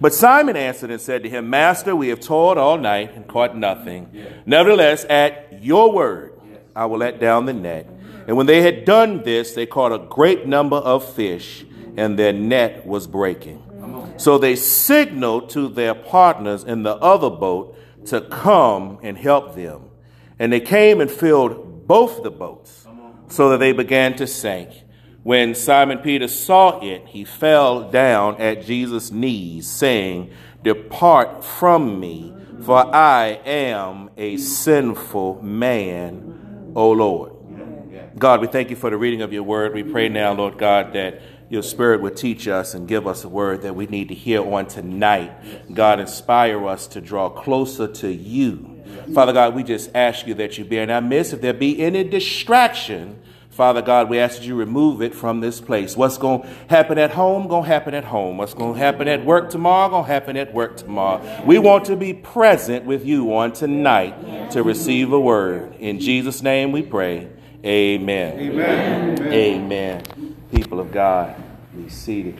But 0.00 0.14
Simon 0.14 0.56
answered 0.56 0.90
and 0.90 1.00
said 1.00 1.22
to 1.22 1.28
him, 1.28 1.50
Master, 1.50 1.94
we 1.94 2.08
have 2.08 2.20
toiled 2.20 2.58
all 2.58 2.78
night 2.78 3.14
and 3.14 3.26
caught 3.26 3.56
nothing. 3.56 4.10
Nevertheless, 4.46 5.04
at 5.08 5.62
your 5.62 5.92
word, 5.92 6.32
I 6.74 6.86
will 6.86 6.98
let 6.98 7.20
down 7.20 7.46
the 7.46 7.52
net. 7.52 7.86
And 8.26 8.36
when 8.36 8.46
they 8.46 8.62
had 8.62 8.84
done 8.84 9.22
this, 9.22 9.52
they 9.52 9.66
caught 9.66 9.92
a 9.92 9.98
great 9.98 10.46
number 10.46 10.76
of 10.76 11.04
fish, 11.14 11.64
and 11.96 12.18
their 12.18 12.32
net 12.32 12.86
was 12.86 13.06
breaking. 13.06 13.62
So 14.16 14.38
they 14.38 14.56
signaled 14.56 15.50
to 15.50 15.68
their 15.68 15.94
partners 15.94 16.64
in 16.64 16.82
the 16.82 16.94
other 16.96 17.30
boat 17.30 17.76
to 18.06 18.20
come 18.20 18.98
and 19.02 19.16
help 19.16 19.54
them. 19.54 19.90
And 20.38 20.52
they 20.52 20.60
came 20.60 21.00
and 21.00 21.10
filled 21.10 21.86
both 21.86 22.22
the 22.22 22.30
boats 22.30 22.86
so 23.28 23.50
that 23.50 23.58
they 23.58 23.72
began 23.72 24.14
to 24.16 24.26
sink. 24.26 24.70
When 25.22 25.54
Simon 25.54 25.98
Peter 25.98 26.26
saw 26.26 26.80
it, 26.80 27.06
he 27.06 27.24
fell 27.24 27.90
down 27.90 28.40
at 28.40 28.64
Jesus' 28.64 29.12
knees, 29.12 29.68
saying, 29.68 30.32
Depart 30.62 31.44
from 31.44 32.00
me, 32.00 32.34
for 32.62 32.94
I 32.94 33.40
am 33.44 34.10
a 34.16 34.36
sinful 34.36 35.42
man, 35.42 36.72
O 36.74 36.90
Lord. 36.90 37.32
God, 38.18 38.40
we 38.40 38.46
thank 38.46 38.70
you 38.70 38.76
for 38.76 38.90
the 38.90 38.96
reading 38.96 39.22
of 39.22 39.32
your 39.32 39.42
word. 39.42 39.74
We 39.74 39.82
pray 39.82 40.08
now, 40.08 40.32
Lord 40.32 40.58
God, 40.58 40.92
that 40.92 41.22
your 41.48 41.62
spirit 41.62 42.00
would 42.00 42.16
teach 42.16 42.48
us 42.48 42.74
and 42.74 42.88
give 42.88 43.06
us 43.06 43.24
a 43.24 43.28
word 43.28 43.62
that 43.62 43.76
we 43.76 43.86
need 43.86 44.08
to 44.08 44.14
hear 44.14 44.42
on 44.42 44.66
tonight. 44.66 45.32
God, 45.72 46.00
inspire 46.00 46.66
us 46.66 46.86
to 46.88 47.00
draw 47.00 47.28
closer 47.28 47.86
to 47.86 48.08
you. 48.08 48.82
Father 49.14 49.32
God, 49.32 49.54
we 49.54 49.62
just 49.62 49.90
ask 49.94 50.26
you 50.26 50.34
that 50.34 50.58
you 50.58 50.64
be 50.64 50.78
in 50.78 50.90
our 50.90 51.00
midst. 51.00 51.32
If 51.32 51.40
there 51.40 51.52
be 51.52 51.80
any 51.80 52.04
distraction, 52.04 53.20
Father 53.52 53.82
God, 53.82 54.08
we 54.08 54.18
ask 54.18 54.38
that 54.38 54.46
you 54.46 54.54
remove 54.54 55.02
it 55.02 55.14
from 55.14 55.40
this 55.40 55.60
place. 55.60 55.94
What's 55.94 56.16
going 56.16 56.40
to 56.40 56.48
happen 56.70 56.96
at 56.96 57.10
home, 57.10 57.48
going 57.48 57.64
to 57.64 57.68
happen 57.68 57.92
at 57.92 58.04
home. 58.04 58.38
What's 58.38 58.54
going 58.54 58.72
to 58.72 58.78
happen 58.78 59.08
at 59.08 59.26
work 59.26 59.50
tomorrow, 59.50 59.90
going 59.90 60.04
to 60.04 60.10
happen 60.10 60.38
at 60.38 60.54
work 60.54 60.78
tomorrow. 60.78 61.44
We 61.44 61.58
want 61.58 61.84
to 61.86 61.96
be 61.96 62.14
present 62.14 62.86
with 62.86 63.04
you 63.04 63.36
on 63.36 63.52
tonight 63.52 64.52
to 64.52 64.62
receive 64.62 65.12
a 65.12 65.20
word. 65.20 65.76
In 65.80 66.00
Jesus' 66.00 66.42
name 66.42 66.72
we 66.72 66.80
pray. 66.80 67.28
Amen. 67.62 68.38
Amen. 68.40 69.32
Amen. 69.32 70.36
People 70.50 70.80
of 70.80 70.90
God, 70.90 71.36
be 71.76 71.90
seated. 71.90 72.38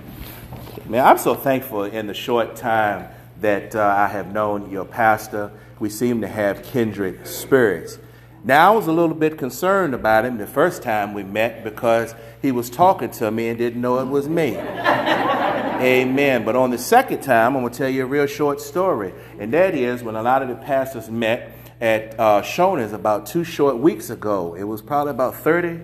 Man, 0.89 1.05
I'm 1.05 1.19
so 1.19 1.35
thankful 1.35 1.85
in 1.85 2.07
the 2.07 2.15
short 2.15 2.57
time 2.57 3.07
that 3.43 3.77
uh, 3.77 3.83
I 3.83 4.07
have 4.07 4.33
known 4.33 4.71
your 4.71 4.87
pastor. 4.87 5.53
We 5.79 5.91
seem 5.91 6.23
to 6.23 6.27
have 6.27 6.63
kindred 6.63 7.27
spirits. 7.27 7.99
Now, 8.45 8.73
I 8.73 8.77
was 8.77 8.89
a 8.89 8.93
little 8.93 9.15
bit 9.15 9.39
concerned 9.39 9.95
about 9.95 10.25
him 10.25 10.37
the 10.37 10.49
first 10.49 10.83
time 10.83 11.15
we 11.15 11.23
met 11.23 11.63
because 11.63 12.13
he 12.41 12.51
was 12.51 12.69
talking 12.69 13.11
to 13.13 13.31
me 13.31 13.49
and 13.49 13.57
didn't 13.57 13.81
know 13.81 14.01
it 14.01 14.07
was 14.07 14.29
me. 14.29 14.57
Amen. 15.83 16.45
But 16.45 16.57
on 16.57 16.71
the 16.71 16.79
second 16.79 17.23
time, 17.23 17.55
I'm 17.55 17.63
going 17.63 17.73
to 17.73 17.79
tell 17.79 17.89
you 17.89 18.03
a 18.03 18.07
real 18.07 18.27
short 18.27 18.61
story. 18.61 19.15
And 19.39 19.53
that 19.53 19.77
is 19.77 20.03
when 20.03 20.17
a 20.17 20.23
lot 20.23 20.43
of 20.43 20.49
the 20.49 20.57
pastors 20.57 21.09
met 21.09 21.53
at 21.81 22.19
uh, 22.19 22.43
Shoney's 22.43 22.93
about 22.93 23.27
two 23.27 23.45
short 23.45 23.79
weeks 23.79 24.11
ago. 24.11 24.55
It 24.55 24.65
was 24.65 24.83
probably 24.83 25.13
about 25.13 25.37
30, 25.37 25.81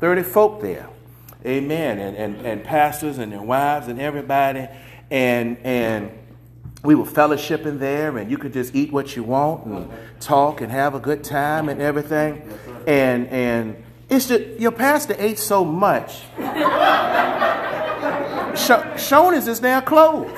30 0.00 0.22
folk 0.24 0.60
there. 0.60 0.88
Amen. 1.46 2.00
And, 2.00 2.16
and, 2.16 2.46
and 2.46 2.64
pastors 2.64 3.18
and 3.18 3.32
their 3.32 3.42
wives 3.42 3.86
and 3.86 4.00
everybody. 4.00 4.66
And, 5.08 5.56
and 5.58 6.10
we 6.82 6.94
were 6.94 7.04
fellowshipping 7.04 7.78
there, 7.78 8.18
and 8.18 8.30
you 8.30 8.36
could 8.36 8.52
just 8.52 8.74
eat 8.74 8.92
what 8.92 9.14
you 9.14 9.22
want 9.22 9.66
and 9.66 9.88
talk 10.20 10.60
and 10.60 10.72
have 10.72 10.94
a 10.94 11.00
good 11.00 11.22
time 11.22 11.68
and 11.68 11.80
everything. 11.80 12.42
And 12.86 13.28
and 13.28 13.82
it's 14.08 14.26
just 14.26 14.60
your 14.60 14.72
pastor 14.72 15.14
ate 15.18 15.38
so 15.38 15.64
much. 15.64 16.22
Shoney's 18.54 19.48
is 19.48 19.62
now 19.62 19.80
closed. 19.80 20.36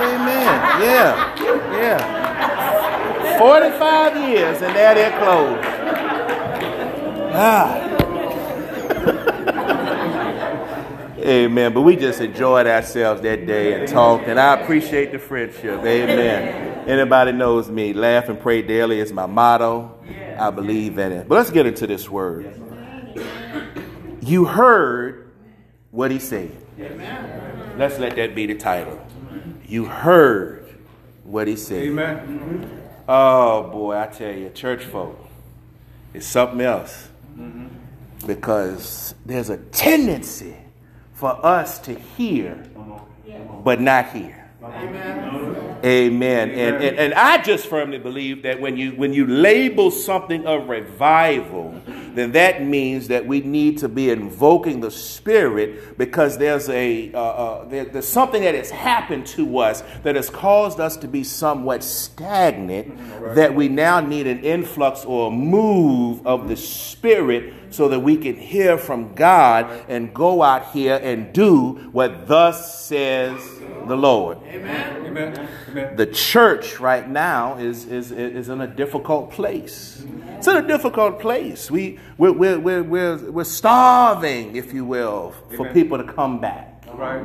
Amen. 0.00 0.82
Yeah. 0.82 1.34
Yeah. 1.72 3.38
45 3.38 4.28
years 4.28 4.62
and 4.62 4.74
now 4.74 4.94
they're 4.94 5.18
closed. 5.18 5.66
Ah. 7.32 7.89
Amen. 11.30 11.72
But 11.72 11.82
we 11.82 11.94
just 11.94 12.20
enjoyed 12.20 12.66
ourselves 12.66 13.22
that 13.22 13.46
day 13.46 13.78
and 13.78 13.86
talked, 13.86 14.26
and 14.26 14.40
I 14.40 14.60
appreciate 14.60 15.12
the 15.12 15.18
friendship. 15.20 15.78
Amen. 15.78 16.88
Anybody 16.88 17.30
knows 17.30 17.70
me, 17.70 17.92
laugh 17.92 18.28
and 18.28 18.40
pray 18.40 18.62
daily 18.62 18.98
is 18.98 19.12
my 19.12 19.26
motto. 19.26 19.96
I 20.36 20.50
believe 20.50 20.98
in 20.98 21.12
it. 21.12 21.28
But 21.28 21.36
let's 21.36 21.52
get 21.52 21.66
into 21.66 21.86
this 21.86 22.10
word. 22.10 22.60
You 24.22 24.44
heard 24.44 25.30
what 25.92 26.10
he 26.10 26.18
said. 26.18 26.50
Let's 27.76 28.00
let 28.00 28.16
that 28.16 28.34
be 28.34 28.46
the 28.46 28.56
title. 28.56 29.00
You 29.66 29.84
heard 29.84 30.80
what 31.22 31.46
he 31.46 31.54
said. 31.54 31.84
Amen. 31.84 32.82
Oh 33.08 33.70
boy, 33.70 33.96
I 33.96 34.06
tell 34.08 34.34
you, 34.34 34.50
church 34.50 34.84
folk, 34.84 35.16
it's 36.12 36.26
something 36.26 36.60
else. 36.60 37.08
Mm-hmm. 37.38 38.26
Because 38.26 39.14
there's 39.24 39.48
a 39.48 39.58
tendency 39.58 40.56
for 41.20 41.44
us 41.44 41.78
to 41.80 41.94
hear, 41.94 42.64
but 43.62 43.78
not 43.78 44.10
hear. 44.10 44.40
Amen. 44.62 45.80
Amen. 45.82 46.50
And, 46.50 46.76
and, 46.84 46.98
and 46.98 47.14
I 47.14 47.42
just 47.42 47.66
firmly 47.66 47.98
believe 47.98 48.42
that 48.42 48.60
when 48.60 48.76
you 48.76 48.92
when 48.92 49.14
you 49.14 49.26
label 49.26 49.90
something 49.90 50.46
a 50.46 50.58
revival, 50.58 51.80
then 52.14 52.32
that 52.32 52.62
means 52.62 53.08
that 53.08 53.26
we 53.26 53.40
need 53.40 53.78
to 53.78 53.88
be 53.88 54.10
invoking 54.10 54.80
the 54.80 54.90
Spirit 54.90 55.96
because 55.96 56.36
there's 56.36 56.68
a 56.68 57.10
uh, 57.14 57.18
uh, 57.18 57.64
there, 57.68 57.86
there's 57.86 58.08
something 58.08 58.42
that 58.42 58.54
has 58.54 58.70
happened 58.70 59.26
to 59.28 59.58
us 59.58 59.82
that 60.02 60.16
has 60.16 60.28
caused 60.28 60.78
us 60.78 60.98
to 60.98 61.08
be 61.08 61.24
somewhat 61.24 61.82
stagnant. 61.82 62.98
Right. 63.18 63.34
That 63.36 63.54
we 63.54 63.68
now 63.68 64.00
need 64.00 64.26
an 64.26 64.44
influx 64.44 65.06
or 65.06 65.28
a 65.28 65.30
move 65.30 66.26
of 66.26 66.48
the 66.48 66.56
Spirit 66.56 67.69
so 67.70 67.88
that 67.88 68.00
we 68.00 68.16
can 68.16 68.36
hear 68.36 68.76
from 68.76 69.14
God 69.14 69.84
and 69.88 70.12
go 70.12 70.42
out 70.42 70.72
here 70.72 71.00
and 71.02 71.32
do 71.32 71.88
what 71.92 72.26
thus 72.26 72.84
says 72.84 73.40
the 73.86 73.96
Lord. 73.96 74.38
Amen. 74.44 75.06
Amen. 75.06 75.96
The 75.96 76.06
church 76.06 76.78
right 76.80 77.08
now 77.08 77.58
is, 77.58 77.86
is, 77.86 78.12
is 78.12 78.48
in 78.48 78.60
a 78.60 78.66
difficult 78.66 79.30
place. 79.30 80.04
It's 80.36 80.48
in 80.48 80.56
a 80.56 80.66
difficult 80.66 81.20
place. 81.20 81.70
We, 81.70 81.98
we're, 82.16 82.32
we're, 82.32 82.58
we're, 82.58 82.82
we're, 82.82 83.30
we're 83.30 83.44
starving, 83.44 84.56
if 84.56 84.72
you 84.72 84.84
will, 84.84 85.34
for 85.56 85.70
people 85.72 85.98
to 85.98 86.04
come 86.04 86.40
back. 86.40 86.82
Right. 86.94 87.20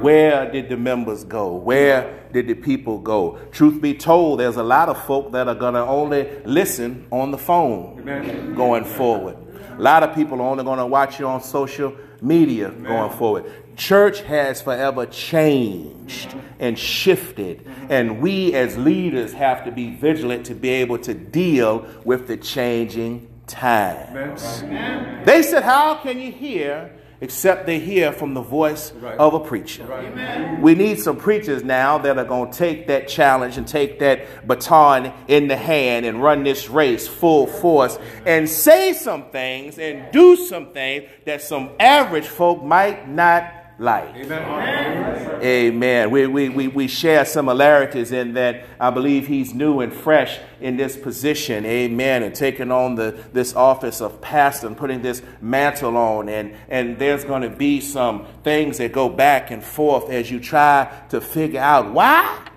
Where 0.00 0.50
did 0.50 0.68
the 0.68 0.76
members 0.76 1.24
go? 1.24 1.54
Where 1.54 2.20
did 2.32 2.46
the 2.46 2.54
people 2.54 2.98
go? 2.98 3.38
Truth 3.52 3.82
be 3.82 3.94
told, 3.94 4.40
there's 4.40 4.56
a 4.56 4.62
lot 4.62 4.88
of 4.88 5.04
folk 5.04 5.32
that 5.32 5.46
are 5.46 5.54
going 5.54 5.74
to 5.74 5.80
only 5.80 6.28
listen 6.44 7.06
on 7.10 7.30
the 7.30 7.38
phone 7.38 7.98
Amen. 8.00 8.54
going 8.54 8.84
forward. 8.84 9.36
A 9.80 9.82
lot 9.82 10.02
of 10.02 10.14
people 10.14 10.42
are 10.42 10.50
only 10.50 10.62
going 10.62 10.78
to 10.78 10.84
watch 10.84 11.18
you 11.18 11.26
on 11.26 11.42
social 11.42 11.96
media 12.20 12.68
Amen. 12.68 12.82
going 12.82 13.10
forward. 13.16 13.50
Church 13.78 14.20
has 14.20 14.60
forever 14.60 15.06
changed 15.06 16.34
and 16.58 16.78
shifted, 16.78 17.66
and 17.88 18.20
we 18.20 18.52
as 18.52 18.76
leaders 18.76 19.32
have 19.32 19.64
to 19.64 19.72
be 19.72 19.96
vigilant 19.96 20.44
to 20.44 20.54
be 20.54 20.68
able 20.68 20.98
to 20.98 21.14
deal 21.14 21.86
with 22.04 22.26
the 22.28 22.36
changing 22.36 23.26
times. 23.46 24.62
Amen. 24.62 25.24
They 25.24 25.42
said, 25.42 25.62
How 25.62 25.94
can 25.94 26.20
you 26.20 26.30
hear 26.30 26.92
except 27.20 27.66
they 27.66 27.78
hear 27.78 28.12
from 28.12 28.34
the 28.34 28.40
voice 28.40 28.92
right. 28.92 29.18
of 29.18 29.34
a 29.34 29.40
preacher. 29.40 29.84
Right. 29.84 30.60
We 30.60 30.74
need 30.74 30.98
some 30.98 31.16
preachers 31.16 31.62
now 31.62 31.98
that 31.98 32.18
are 32.18 32.24
going 32.24 32.50
to 32.50 32.58
take 32.58 32.86
that 32.86 33.08
challenge 33.08 33.58
and 33.58 33.66
take 33.68 33.98
that 33.98 34.46
baton 34.46 35.12
in 35.28 35.48
the 35.48 35.56
hand 35.56 36.06
and 36.06 36.22
run 36.22 36.44
this 36.44 36.70
race 36.70 37.06
full 37.06 37.46
force 37.46 37.98
and 38.24 38.48
say 38.48 38.92
some 38.92 39.30
things 39.30 39.78
and 39.78 40.10
do 40.12 40.36
some 40.36 40.72
things 40.72 41.08
that 41.26 41.42
some 41.42 41.70
average 41.78 42.26
folk 42.26 42.62
might 42.62 43.08
not 43.08 43.59
life. 43.80 44.14
Amen. 44.14 45.42
Amen. 45.42 46.10
We, 46.10 46.26
we, 46.26 46.48
we, 46.50 46.68
we 46.68 46.86
share 46.86 47.24
similarities 47.24 48.12
in 48.12 48.34
that 48.34 48.66
I 48.78 48.90
believe 48.90 49.26
he's 49.26 49.54
new 49.54 49.80
and 49.80 49.90
fresh 49.90 50.38
in 50.60 50.76
this 50.76 50.98
position. 50.98 51.64
Amen. 51.64 52.22
And 52.22 52.34
taking 52.34 52.70
on 52.70 52.94
the, 52.94 53.18
this 53.32 53.56
office 53.56 54.02
of 54.02 54.20
pastor 54.20 54.66
and 54.66 54.76
putting 54.76 55.00
this 55.00 55.22
mantle 55.40 55.96
on. 55.96 56.28
And, 56.28 56.54
and 56.68 56.98
there's 56.98 57.24
going 57.24 57.40
to 57.40 57.48
be 57.48 57.80
some 57.80 58.26
things 58.44 58.76
that 58.78 58.92
go 58.92 59.08
back 59.08 59.50
and 59.50 59.64
forth 59.64 60.10
as 60.10 60.30
you 60.30 60.40
try 60.40 61.04
to 61.08 61.20
figure 61.20 61.60
out 61.60 61.90
why 61.90 62.48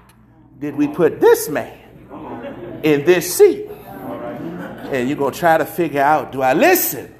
did 0.60 0.76
we 0.76 0.90
put 0.90 1.22
this 1.22 1.48
man 1.48 1.80
in 2.84 3.06
this 3.06 3.34
seat? 3.34 3.70
And 4.92 5.08
you're 5.08 5.18
going 5.18 5.34
to 5.34 5.40
try 5.40 5.58
to 5.58 5.66
figure 5.66 6.02
out 6.02 6.34
do 6.34 6.42
I 6.42 6.54
listen? 6.54 7.16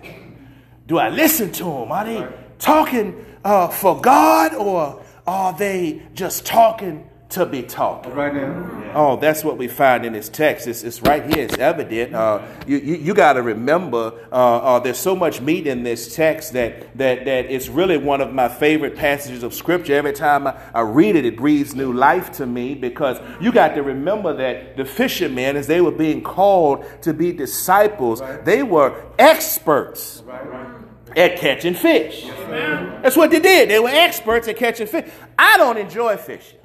Do 0.86 0.98
I 0.98 1.08
listen 1.08 1.54
to 1.54 1.64
him? 1.64 1.92
Are 1.92 2.04
they 2.04 2.28
talking 2.60 3.26
uh, 3.44 3.68
for 3.68 4.00
God 4.00 4.54
or 4.54 5.02
are 5.26 5.54
they 5.54 6.02
just 6.14 6.46
talking 6.46 7.10
to 7.34 7.48
be 7.48 7.64
talking. 7.64 8.14
Right 8.14 8.34
now. 8.34 8.92
Oh, 8.94 9.16
that's 9.18 9.44
what 9.44 9.58
we 9.58 9.68
find 9.68 10.06
in 10.06 10.14
this 10.14 10.30
text. 10.30 10.68
It's, 10.68 10.84
it's 10.84 11.02
right 11.02 11.26
here. 11.26 11.46
It's 11.46 11.58
evident. 11.58 12.14
Uh, 12.14 12.46
you 12.68 12.78
you, 12.78 12.96
you 12.96 13.14
got 13.16 13.34
to 13.34 13.42
remember, 13.42 14.14
uh, 14.32 14.36
uh, 14.36 14.80
there's 14.80 15.00
so 15.00 15.16
much 15.16 15.42
meat 15.42 15.66
in 15.66 15.82
this 15.82 16.16
text 16.16 16.54
that, 16.54 16.96
that, 16.96 17.26
that 17.26 17.46
it's 17.46 17.70
really 17.70 17.98
one 17.98 18.22
of 18.22 18.32
my 18.32 18.48
favorite 18.48 18.96
passages 18.96 19.42
of 19.42 19.56
Scripture. 19.56 19.96
Every 19.96 20.14
time 20.14 20.46
I, 20.46 20.56
I 20.76 20.82
read 20.82 21.16
it, 21.16 21.26
it 21.26 21.38
breathes 21.38 21.74
new 21.74 21.92
life 21.92 22.34
to 22.34 22.46
me 22.46 22.76
because 22.76 23.20
you 23.42 23.52
got 23.52 23.74
to 23.76 23.82
remember 23.82 24.36
that 24.36 24.78
the 24.78 24.86
fishermen, 24.86 25.58
as 25.58 25.66
they 25.66 25.82
were 25.82 25.92
being 25.92 26.22
called 26.22 26.86
to 27.02 27.16
be 27.16 27.32
disciples, 27.32 28.22
right. 28.22 28.46
they 28.46 28.62
were 28.62 29.06
experts. 29.18 30.22
Right, 30.28 30.48
right 30.48 30.83
at 31.16 31.38
catching 31.38 31.74
fish. 31.74 32.26
That's 32.28 33.16
what 33.16 33.32
they 33.32 33.40
did. 33.40 33.70
They 33.70 33.80
were 33.80 33.90
experts 33.90 34.48
at 34.48 34.58
catching 34.58 34.88
fish. 34.88 35.10
I 35.38 35.58
don't 35.58 35.78
enjoy 35.78 36.18
fishing. 36.18 36.60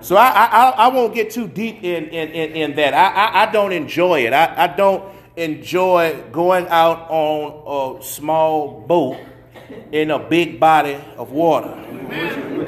So 0.00 0.16
I, 0.16 0.28
I, 0.30 0.68
I 0.70 0.88
won't 0.88 1.14
get 1.14 1.30
too 1.30 1.46
deep 1.46 1.84
in, 1.84 2.06
in, 2.06 2.28
in, 2.30 2.56
in 2.56 2.76
that. 2.76 2.94
I, 2.94 3.08
I, 3.08 3.42
I, 3.42 3.52
don't 3.52 3.72
enjoy 3.72 4.26
it. 4.26 4.32
I, 4.32 4.64
I 4.64 4.66
don't 4.66 5.04
enjoy 5.36 6.24
going 6.32 6.66
out 6.68 7.06
on 7.10 7.98
a 8.00 8.02
small 8.02 8.80
boat 8.80 9.18
in 9.92 10.10
a 10.10 10.18
big 10.18 10.58
body 10.58 10.98
of 11.16 11.32
water. 11.32 11.78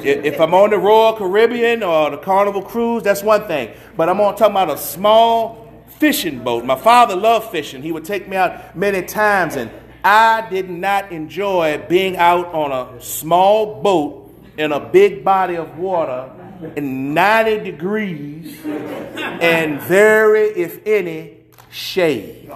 If 0.03 0.39
I'm 0.39 0.53
on 0.53 0.69
the 0.69 0.77
Royal 0.77 1.13
Caribbean 1.13 1.83
or 1.83 2.11
the 2.11 2.17
Carnival 2.17 2.61
Cruise, 2.61 3.03
that's 3.03 3.23
one 3.23 3.47
thing. 3.47 3.75
But 3.97 4.09
I'm 4.09 4.21
on 4.21 4.35
talking 4.35 4.53
about 4.53 4.69
a 4.69 4.77
small 4.77 5.83
fishing 5.87 6.43
boat. 6.43 6.65
My 6.65 6.75
father 6.75 7.15
loved 7.15 7.49
fishing. 7.51 7.81
He 7.81 7.91
would 7.91 8.05
take 8.05 8.27
me 8.27 8.37
out 8.37 8.75
many 8.75 9.01
times, 9.01 9.55
and 9.55 9.71
I 10.05 10.47
did 10.51 10.69
not 10.69 11.11
enjoy 11.11 11.83
being 11.89 12.15
out 12.15 12.53
on 12.53 12.71
a 12.71 13.01
small 13.01 13.81
boat 13.81 14.31
in 14.55 14.71
a 14.71 14.79
big 14.79 15.25
body 15.25 15.55
of 15.55 15.79
water 15.79 16.29
in 16.75 17.15
90 17.15 17.63
degrees 17.71 18.63
and 18.63 19.81
very, 19.81 20.43
if 20.49 20.85
any, 20.85 21.37
shade. 21.71 22.47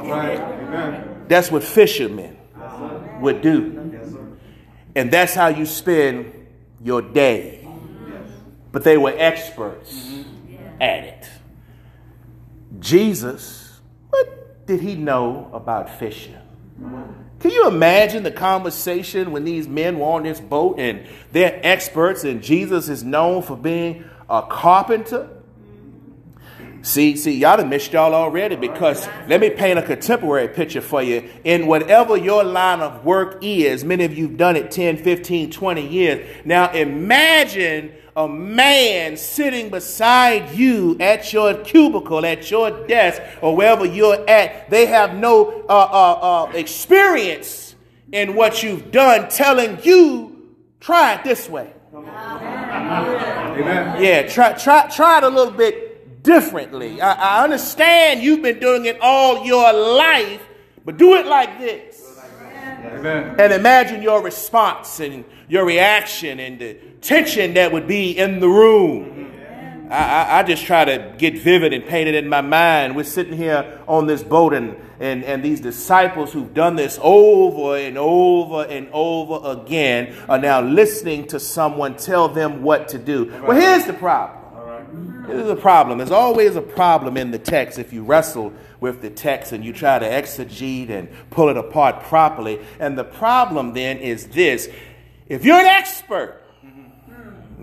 That's 1.28 1.50
what 1.50 1.63
fishermen 1.63 2.38
would 3.19 3.42
do. 3.42 4.00
And 4.96 5.10
that's 5.10 5.34
how 5.34 5.48
you 5.48 5.66
spend 5.66 6.31
your 6.84 7.01
day. 7.01 7.68
But 8.72 8.84
they 8.84 8.98
were 8.98 9.16
experts 9.18 10.24
at 10.80 11.04
it. 11.04 11.30
Jesus, 12.80 13.80
what 14.12 14.68
did 14.68 14.81
he 14.81 14.94
know 14.94 15.50
about 15.51 15.90
fishing? 15.98 16.36
Can 17.39 17.51
you 17.51 17.67
imagine 17.67 18.23
the 18.23 18.31
conversation 18.31 19.31
when 19.31 19.45
these 19.45 19.67
men 19.67 19.99
were 19.99 20.07
on 20.07 20.23
this 20.23 20.41
boat 20.41 20.77
and 20.77 21.05
they're 21.31 21.59
experts 21.63 22.25
and 22.25 22.43
Jesus 22.43 22.89
is 22.89 23.03
known 23.03 23.41
for 23.41 23.55
being 23.55 24.03
a 24.29 24.41
carpenter? 24.41 25.29
See, 26.81 27.17
see, 27.17 27.37
y'all 27.37 27.57
done 27.57 27.69
missed 27.69 27.91
y'all 27.91 28.13
already 28.13 28.55
because 28.55 29.07
let 29.27 29.41
me 29.41 29.49
paint 29.49 29.79
a 29.79 29.81
contemporary 29.81 30.47
picture 30.47 30.81
for 30.81 31.01
you. 31.01 31.29
In 31.43 31.67
whatever 31.67 32.15
your 32.15 32.43
line 32.43 32.79
of 32.79 33.03
work 33.03 33.39
is, 33.41 33.83
many 33.83 34.05
of 34.05 34.17
you've 34.17 34.37
done 34.37 34.55
it 34.55 34.71
10, 34.71 34.97
15, 34.97 35.51
20 35.51 35.87
years. 35.87 36.45
Now 36.45 36.71
imagine 36.71 37.91
a 38.19 38.27
man 38.27 39.16
sitting 39.16 39.69
beside 39.69 40.51
you 40.51 40.98
at 41.00 41.31
your 41.31 41.54
cubicle, 41.54 42.25
at 42.25 42.51
your 42.51 42.86
desk, 42.86 43.21
or 43.42 43.56
wherever 43.56 43.86
you're 43.86 44.30
at, 44.30 44.69
they 44.69 44.88
have 44.88 45.16
no 45.16 45.63
uh, 45.69 45.69
uh, 45.69 46.19
uh, 46.21 46.51
experience 46.51 47.75
in 48.12 48.36
what 48.36 48.62
you've 48.62 48.92
done, 48.92 49.30
telling 49.30 49.81
you, 49.83 50.54
try 50.81 51.13
it 51.13 51.24
this 51.24 51.48
way. 51.48 51.71
Amen. 51.94 54.04
Yeah, 54.04 54.27
try, 54.27 54.51
try, 54.51 54.89
try 54.89 55.19
it 55.19 55.24
a 55.24 55.30
little 55.30 55.54
bit 55.54 56.22
differently. 56.22 57.01
I, 57.01 57.13
I 57.13 57.44
understand 57.45 58.22
you've 58.22 58.42
been 58.42 58.60
doing 58.60 58.83
it 58.83 59.00
all 59.00 59.45
your 59.45 59.72
life, 59.72 60.42
but 60.83 60.98
do 60.98 61.15
it 61.15 61.25
like 61.25 61.57
this. 61.57 62.19
Amen. 62.83 63.36
And 63.39 63.54
imagine 63.54 64.01
your 64.01 64.22
response 64.22 65.00
and 65.00 65.24
your 65.50 65.66
reaction 65.66 66.40
and 66.40 66.60
the 66.60 66.75
tension 67.01 67.56
that 67.56 67.72
would 67.72 67.88
be 67.88 68.18
in 68.18 68.40
the 68.40 68.48
room. 68.48 69.34
I, 69.90 69.96
I, 69.96 70.40
I, 70.40 70.44
just 70.44 70.63
try 70.66 70.86
to 70.86 71.16
get 71.18 71.40
vivid 71.40 71.74
and 71.74 71.84
paint 71.84 72.07
it 72.07 72.13
in 72.13 72.30
my 72.30 72.42
mind. 72.42 72.96
We're 72.96 73.04
sitting 73.04 73.36
here 73.36 73.81
on 73.88 74.06
this 74.06 74.22
boat, 74.22 74.54
and, 74.54 74.78
and, 75.00 75.24
and 75.24 75.44
these 75.44 75.60
disciples 75.60 76.31
who've 76.31 76.54
done 76.54 76.75
this 76.75 77.00
over 77.01 77.75
and 77.75 77.98
over 77.98 78.66
and 78.66 78.88
over 78.94 79.60
again 79.60 80.16
are 80.30 80.38
now 80.38 80.62
listening 80.62 81.25
to 81.28 81.40
someone 81.40 81.98
tell 81.98 82.30
them 82.30 82.62
what 82.62 82.90
to 82.90 83.00
do. 83.00 83.34
Well, 83.48 83.60
here's 83.60 83.86
the 83.86 83.94
problem. 83.94 84.40
Here's 85.25 85.48
the 85.48 85.56
problem. 85.56 85.98
There's 85.98 86.12
always 86.12 86.56
a 86.56 86.62
problem 86.62 87.18
in 87.18 87.31
the 87.31 87.40
text 87.40 87.78
if 87.78 87.94
you 87.94 88.04
wrestle 88.04 88.54
with 88.80 89.01
the 89.01 89.10
text 89.10 89.51
and 89.51 89.63
you 89.63 89.74
try 89.74 90.00
to 90.00 90.06
exegete 90.06 90.90
and 90.90 91.10
pull 91.30 91.50
it 91.50 91.57
apart 91.57 92.04
properly. 92.04 92.60
And 92.80 92.98
the 92.98 93.04
problem 93.04 93.74
then 93.74 93.98
is 93.98 94.28
this 94.28 94.69
if 95.29 95.45
you're 95.45 95.59
an 95.59 95.67
expert, 95.67 96.41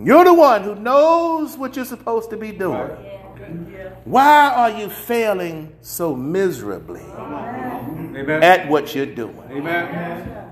you're 0.02 0.24
the 0.24 0.34
one 0.34 0.62
who 0.62 0.76
knows 0.76 1.56
what 1.58 1.74
you're 1.74 1.84
supposed 1.84 2.30
to 2.30 2.36
be 2.36 2.52
doing. 2.52 2.90
Why 4.04 4.48
are 4.54 4.70
you 4.70 4.88
failing 4.88 5.74
so 5.80 6.14
miserably 6.14 7.02
Amen. 7.02 8.42
at 8.42 8.68
what 8.68 8.94
you're 8.94 9.06
doing? 9.06 9.42
Amen. 9.50 10.46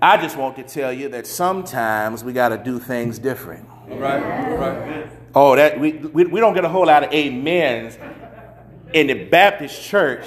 I 0.00 0.16
just 0.16 0.36
want 0.36 0.56
to 0.56 0.62
tell 0.62 0.92
you 0.92 1.08
that 1.08 1.26
sometimes 1.26 2.22
we 2.22 2.32
got 2.32 2.50
to 2.50 2.58
do 2.58 2.78
things 2.78 3.18
different. 3.18 3.68
Right, 3.88 4.22
right. 4.56 5.10
Oh, 5.34 5.56
that 5.56 5.80
we, 5.80 5.92
we, 5.92 6.24
we 6.26 6.40
don't 6.40 6.54
get 6.54 6.64
a 6.64 6.68
whole 6.68 6.86
lot 6.86 7.02
of 7.02 7.10
amens 7.12 7.98
in 8.92 9.08
the 9.08 9.24
Baptist 9.24 9.82
church 9.82 10.26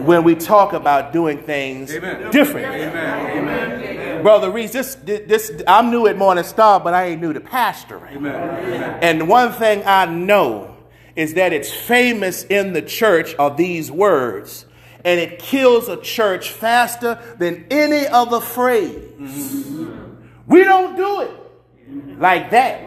when 0.00 0.22
we 0.22 0.34
talk 0.34 0.74
about 0.74 1.12
doing 1.12 1.38
things 1.38 1.94
Amen. 1.94 2.30
differently. 2.30 2.82
Amen. 2.82 3.83
Brother 4.24 4.50
Reese, 4.50 4.72
this, 4.72 4.94
this, 4.94 5.52
I'm 5.66 5.90
new 5.90 6.06
at 6.06 6.16
Morning 6.16 6.44
Star, 6.44 6.80
but 6.80 6.94
I 6.94 7.08
ain't 7.08 7.20
new 7.20 7.34
to 7.34 7.40
pastoring. 7.40 8.16
Amen. 8.16 8.98
And 9.02 9.28
one 9.28 9.52
thing 9.52 9.82
I 9.84 10.06
know 10.06 10.78
is 11.14 11.34
that 11.34 11.52
it's 11.52 11.70
famous 11.70 12.42
in 12.44 12.72
the 12.72 12.80
church 12.80 13.34
are 13.38 13.54
these 13.54 13.90
words, 13.90 14.64
and 15.04 15.20
it 15.20 15.40
kills 15.40 15.90
a 15.90 15.98
church 15.98 16.52
faster 16.52 17.20
than 17.38 17.66
any 17.70 18.06
other 18.06 18.40
phrase. 18.40 18.96
Mm-hmm. 18.96 20.14
We 20.46 20.64
don't 20.64 20.96
do 20.96 21.20
it 21.20 22.18
like 22.18 22.50
that 22.52 22.82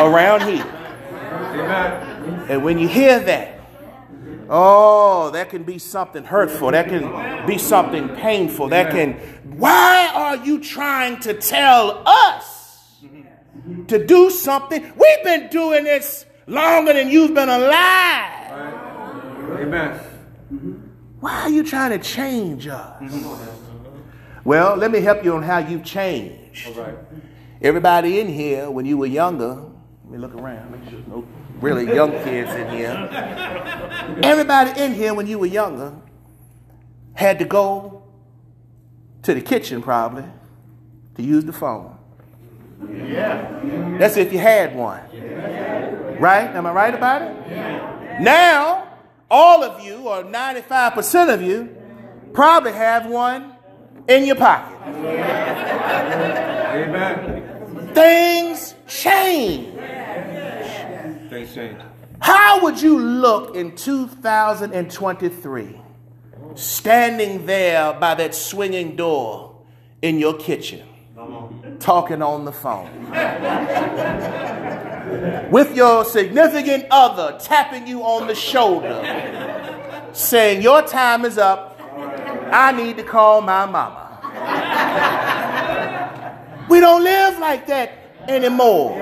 around 0.00 0.48
here. 0.50 0.64
And 2.48 2.64
when 2.64 2.78
you 2.78 2.88
hear 2.88 3.20
that, 3.20 3.51
Oh, 4.54 5.30
that 5.30 5.48
can 5.48 5.62
be 5.62 5.78
something 5.78 6.24
hurtful. 6.24 6.72
That 6.72 6.86
can 6.88 7.46
be 7.46 7.56
something 7.56 8.10
painful. 8.10 8.68
That 8.68 8.90
can. 8.90 9.14
Why 9.56 10.10
are 10.14 10.36
you 10.44 10.60
trying 10.60 11.20
to 11.20 11.32
tell 11.32 12.02
us 12.06 13.00
to 13.88 14.04
do 14.04 14.28
something? 14.28 14.82
We've 14.82 15.24
been 15.24 15.48
doing 15.48 15.84
this 15.84 16.26
longer 16.46 16.92
than 16.92 17.08
you've 17.08 17.32
been 17.32 17.48
alive. 17.48 18.52
Amen. 19.58 19.98
Why 21.20 21.40
are 21.42 21.48
you 21.48 21.64
trying 21.64 21.98
to 21.98 22.04
change 22.06 22.66
us? 22.66 23.02
Well, 24.44 24.76
let 24.76 24.90
me 24.90 25.00
help 25.00 25.24
you 25.24 25.34
on 25.34 25.42
how 25.42 25.58
you've 25.58 25.84
changed. 25.84 26.68
Everybody 27.62 28.20
in 28.20 28.28
here, 28.28 28.70
when 28.70 28.84
you 28.84 28.98
were 28.98 29.06
younger, 29.06 29.71
me 30.12 30.18
look 30.18 30.34
around, 30.34 30.70
make 30.70 30.84
sure 30.84 30.92
there's 30.92 31.08
no 31.08 31.26
really 31.60 31.86
young 31.92 32.10
kids 32.22 32.50
in 32.50 32.68
here. 32.70 33.08
Everybody 34.22 34.78
in 34.80 34.94
here, 34.94 35.14
when 35.14 35.26
you 35.26 35.38
were 35.38 35.46
younger, 35.46 35.94
had 37.14 37.38
to 37.38 37.44
go 37.44 38.02
to 39.22 39.32
the 39.34 39.40
kitchen 39.40 39.82
probably 39.82 40.24
to 41.16 41.22
use 41.22 41.44
the 41.44 41.52
phone. 41.52 41.96
Yeah. 42.90 43.96
That's 43.98 44.16
if 44.16 44.32
you 44.32 44.38
had 44.38 44.74
one. 44.74 45.00
Right? 46.20 46.48
Am 46.54 46.66
I 46.66 46.72
right 46.72 46.94
about 46.94 47.22
it? 47.22 47.34
Yeah. 47.48 48.18
Now, 48.20 48.88
all 49.30 49.62
of 49.64 49.82
you, 49.82 50.08
or 50.08 50.24
95% 50.24 51.32
of 51.32 51.40
you, 51.40 51.74
probably 52.32 52.72
have 52.72 53.06
one 53.06 53.54
in 54.08 54.24
your 54.24 54.36
pocket. 54.36 54.76
Amen. 56.74 57.94
Things 57.94 58.74
change. 58.86 59.78
How 62.20 62.62
would 62.62 62.80
you 62.80 62.98
look 62.98 63.56
in 63.56 63.74
2023 63.74 65.80
standing 66.54 67.46
there 67.46 67.94
by 67.94 68.14
that 68.14 68.34
swinging 68.34 68.96
door 68.96 69.56
in 70.02 70.18
your 70.18 70.34
kitchen, 70.34 70.86
talking 71.80 72.20
on 72.20 72.44
the 72.44 72.52
phone, 72.52 73.10
with 75.50 75.74
your 75.74 76.04
significant 76.04 76.84
other 76.90 77.38
tapping 77.40 77.86
you 77.86 78.02
on 78.02 78.26
the 78.26 78.34
shoulder, 78.34 79.00
saying, 80.12 80.60
Your 80.60 80.82
time 80.82 81.24
is 81.24 81.38
up. 81.38 81.80
I 82.52 82.72
need 82.72 82.98
to 82.98 83.02
call 83.02 83.40
my 83.40 83.64
mama. 83.64 84.10
we 86.68 86.80
don't 86.80 87.02
live 87.02 87.38
like 87.38 87.66
that 87.68 87.92
anymore. 88.28 88.98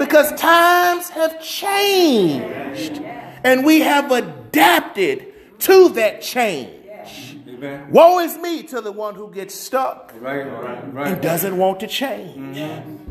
Because 0.00 0.32
times 0.40 1.10
have 1.10 1.42
changed 1.42 3.02
and 3.44 3.66
we 3.66 3.80
have 3.80 4.10
adapted 4.10 5.26
to 5.60 5.90
that 5.90 6.22
change. 6.22 7.36
Amen. 7.46 7.90
Woe 7.90 8.18
is 8.20 8.38
me 8.38 8.62
to 8.64 8.80
the 8.80 8.92
one 8.92 9.14
who 9.14 9.30
gets 9.30 9.54
stuck 9.54 10.14
right, 10.18 10.42
right, 10.42 10.94
right. 10.94 11.12
and 11.12 11.20
doesn't 11.20 11.58
want 11.58 11.80
to 11.80 11.86
change. 11.86 12.56
Mm-hmm. 12.56 13.09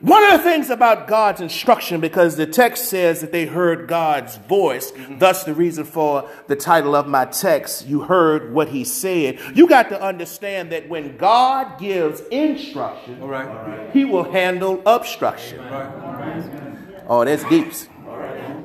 One 0.00 0.24
of 0.24 0.32
the 0.32 0.44
things 0.44 0.70
about 0.70 1.06
God's 1.06 1.40
instruction, 1.40 2.00
because 2.00 2.36
the 2.36 2.46
text 2.46 2.86
says 2.86 3.20
that 3.20 3.30
they 3.30 3.46
heard 3.46 3.86
God's 3.86 4.36
voice, 4.36 4.90
mm-hmm. 4.90 5.18
thus 5.18 5.44
the 5.44 5.54
reason 5.54 5.84
for 5.84 6.28
the 6.48 6.56
title 6.56 6.96
of 6.96 7.06
my 7.06 7.26
text, 7.26 7.86
you 7.86 8.00
heard 8.00 8.52
what 8.52 8.68
he 8.70 8.84
said. 8.84 9.38
You 9.54 9.68
got 9.68 9.88
to 9.90 10.02
understand 10.02 10.72
that 10.72 10.88
when 10.88 11.16
God 11.16 11.78
gives 11.78 12.20
instruction, 12.30 13.20
he 13.92 14.04
will 14.04 14.30
handle 14.30 14.82
obstruction. 14.86 15.60
Oh, 17.06 17.24
that's 17.24 17.44
deep. 17.44 17.72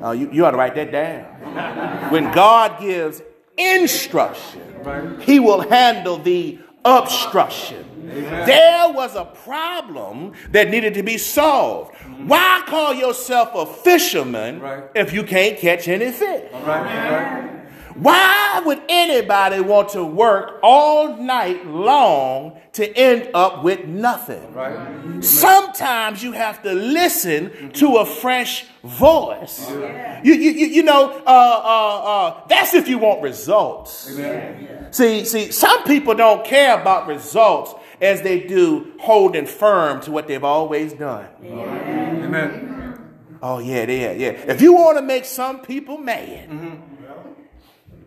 Oh, 0.02 0.12
you, 0.12 0.30
you 0.32 0.44
ought 0.44 0.52
to 0.52 0.56
write 0.56 0.74
that 0.74 0.92
down. 0.92 2.10
When 2.10 2.32
God 2.32 2.80
gives 2.80 3.22
instruction, 3.56 5.20
he 5.20 5.40
will 5.40 5.60
handle 5.68 6.18
the 6.18 6.58
obstruction. 6.86 7.84
Amen. 8.08 8.46
There 8.46 8.92
was 8.92 9.16
a 9.16 9.24
problem 9.24 10.32
that 10.50 10.70
needed 10.70 10.94
to 10.94 11.02
be 11.02 11.18
solved. 11.18 11.94
Why 11.96 12.62
call 12.66 12.94
yourself 12.94 13.50
a 13.54 13.66
fisherman 13.66 14.60
right. 14.60 14.84
if 14.94 15.12
you 15.12 15.24
can't 15.24 15.58
catch 15.58 15.88
any 15.88 16.12
fish? 16.12 16.52
Right. 16.52 17.52
Why 17.98 18.62
would 18.64 18.82
anybody 18.90 19.60
want 19.60 19.90
to 19.90 20.04
work 20.04 20.60
all 20.62 21.16
night 21.16 21.66
long 21.66 22.60
to 22.72 22.94
end 22.96 23.30
up 23.32 23.64
with 23.64 23.86
nothing? 23.86 24.52
Right. 24.52 25.24
Sometimes 25.24 26.22
you 26.22 26.32
have 26.32 26.62
to 26.64 26.74
listen 26.74 27.72
to 27.72 27.96
a 27.96 28.06
fresh 28.06 28.66
voice. 28.84 29.70
Yeah. 29.70 30.20
You, 30.22 30.34
you, 30.34 30.50
you, 30.50 30.82
know, 30.82 31.10
uh, 31.10 31.30
uh, 31.30 32.02
uh, 32.04 32.46
that's 32.48 32.74
if 32.74 32.86
you 32.86 32.98
want 32.98 33.22
results. 33.22 34.10
Amen. 34.12 34.92
See, 34.92 35.24
see, 35.24 35.50
some 35.50 35.84
people 35.84 36.14
don't 36.14 36.44
care 36.44 36.78
about 36.78 37.06
results 37.06 37.74
as 38.02 38.20
they 38.20 38.40
do 38.40 38.92
holding 39.00 39.46
firm 39.46 40.02
to 40.02 40.12
what 40.12 40.28
they've 40.28 40.44
always 40.44 40.92
done. 40.92 41.28
Amen. 41.42 42.24
Amen. 42.24 43.16
Oh, 43.42 43.58
yeah, 43.58 43.88
yeah, 43.88 44.12
yeah. 44.12 44.30
If 44.30 44.60
you 44.60 44.74
want 44.74 44.98
to 44.98 45.02
make 45.02 45.24
some 45.24 45.60
people 45.60 45.96
mad, 45.96 46.50
mm-hmm 46.50 46.95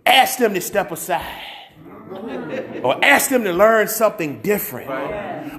ask 0.10 0.40
them 0.40 0.54
to 0.54 0.62
step 0.62 0.92
aside. 0.92 1.44
Or 2.84 3.04
ask 3.06 3.30
them 3.30 3.44
to 3.44 3.54
learn 3.54 3.88
something 3.88 4.42
different. 4.42 4.90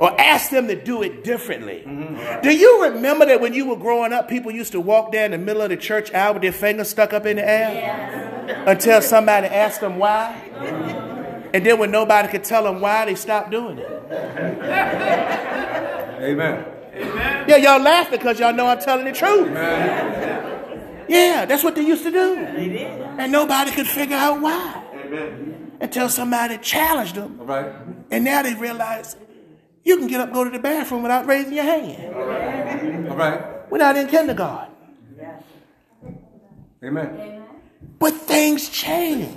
Or 0.01 0.21
ask 0.21 0.51
them 0.51 0.67
to 0.69 0.75
do 0.75 1.03
it 1.03 1.23
differently. 1.23 1.85
Mm-hmm. 1.87 2.43
Do 2.43 2.51
you 2.57 2.83
remember 2.85 3.27
that 3.27 3.41
when 3.41 3.55
you 3.55 3.67
were 3.69 3.77
growing 3.77 4.13
up, 4.13 4.29
people 4.29 4.51
used 4.51 4.73
to 4.73 4.81
walk 4.81 5.13
down 5.13 5.31
the 5.31 5.39
middle 5.39 5.63
of 5.63 5.69
the 5.71 5.77
church 5.77 6.13
aisle 6.13 6.33
with 6.35 6.43
their 6.43 6.53
fingers 6.53 6.89
stuck 6.89 7.13
up 7.13 7.27
in 7.27 7.37
the 7.37 7.49
air? 7.49 8.65
Until 8.67 9.01
somebody 9.01 9.47
asked 9.47 9.81
them 9.81 9.99
why? 9.99 10.33
And 11.55 11.65
then 11.65 11.79
when 11.79 11.91
nobody 11.91 12.29
could 12.29 12.45
tell 12.45 12.65
them 12.65 12.81
why, 12.81 13.05
they 13.07 13.15
stopped 13.15 13.51
doing 13.51 13.79
it. 13.79 13.91
Amen. 16.21 16.65
Amen. 16.95 17.49
Yeah, 17.49 17.57
y'all 17.57 17.81
laughing 17.81 18.19
because 18.19 18.39
y'all 18.41 18.53
know 18.53 18.67
I'm 18.67 18.81
telling 18.81 19.05
the 19.05 19.13
truth. 19.13 19.49
Amen. 19.49 21.07
Yeah, 21.09 21.45
that's 21.45 21.65
what 21.65 21.75
they 21.75 21.83
used 21.83 22.05
to 22.05 22.11
do. 22.11 22.37
And 23.21 23.33
nobody 23.33 23.71
could 23.71 23.87
figure 23.87 24.17
out 24.17 24.41
why. 24.41 24.83
Amen. 24.95 25.73
Until 25.81 26.09
somebody 26.09 26.57
challenged 26.59 27.17
them. 27.17 27.39
Right. 27.39 27.71
And 28.11 28.25
now 28.25 28.43
they 28.43 28.55
realize 28.55 29.15
you 29.85 29.99
can 29.99 30.07
get 30.07 30.21
up 30.21 30.33
go 30.33 30.43
to 30.43 30.51
the 30.51 30.59
bathroom 30.59 31.03
without 31.03 31.27
raising 31.27 31.53
your 31.53 31.65
hand. 31.65 32.15
All 32.15 32.25
right. 32.25 33.11
All 33.11 33.17
right. 33.17 33.73
not 33.73 33.97
in 33.97 34.09
kindergarten. 34.09 34.75
Amen. 36.83 37.45
But 37.99 38.15
things 38.15 38.71
change. 38.71 39.37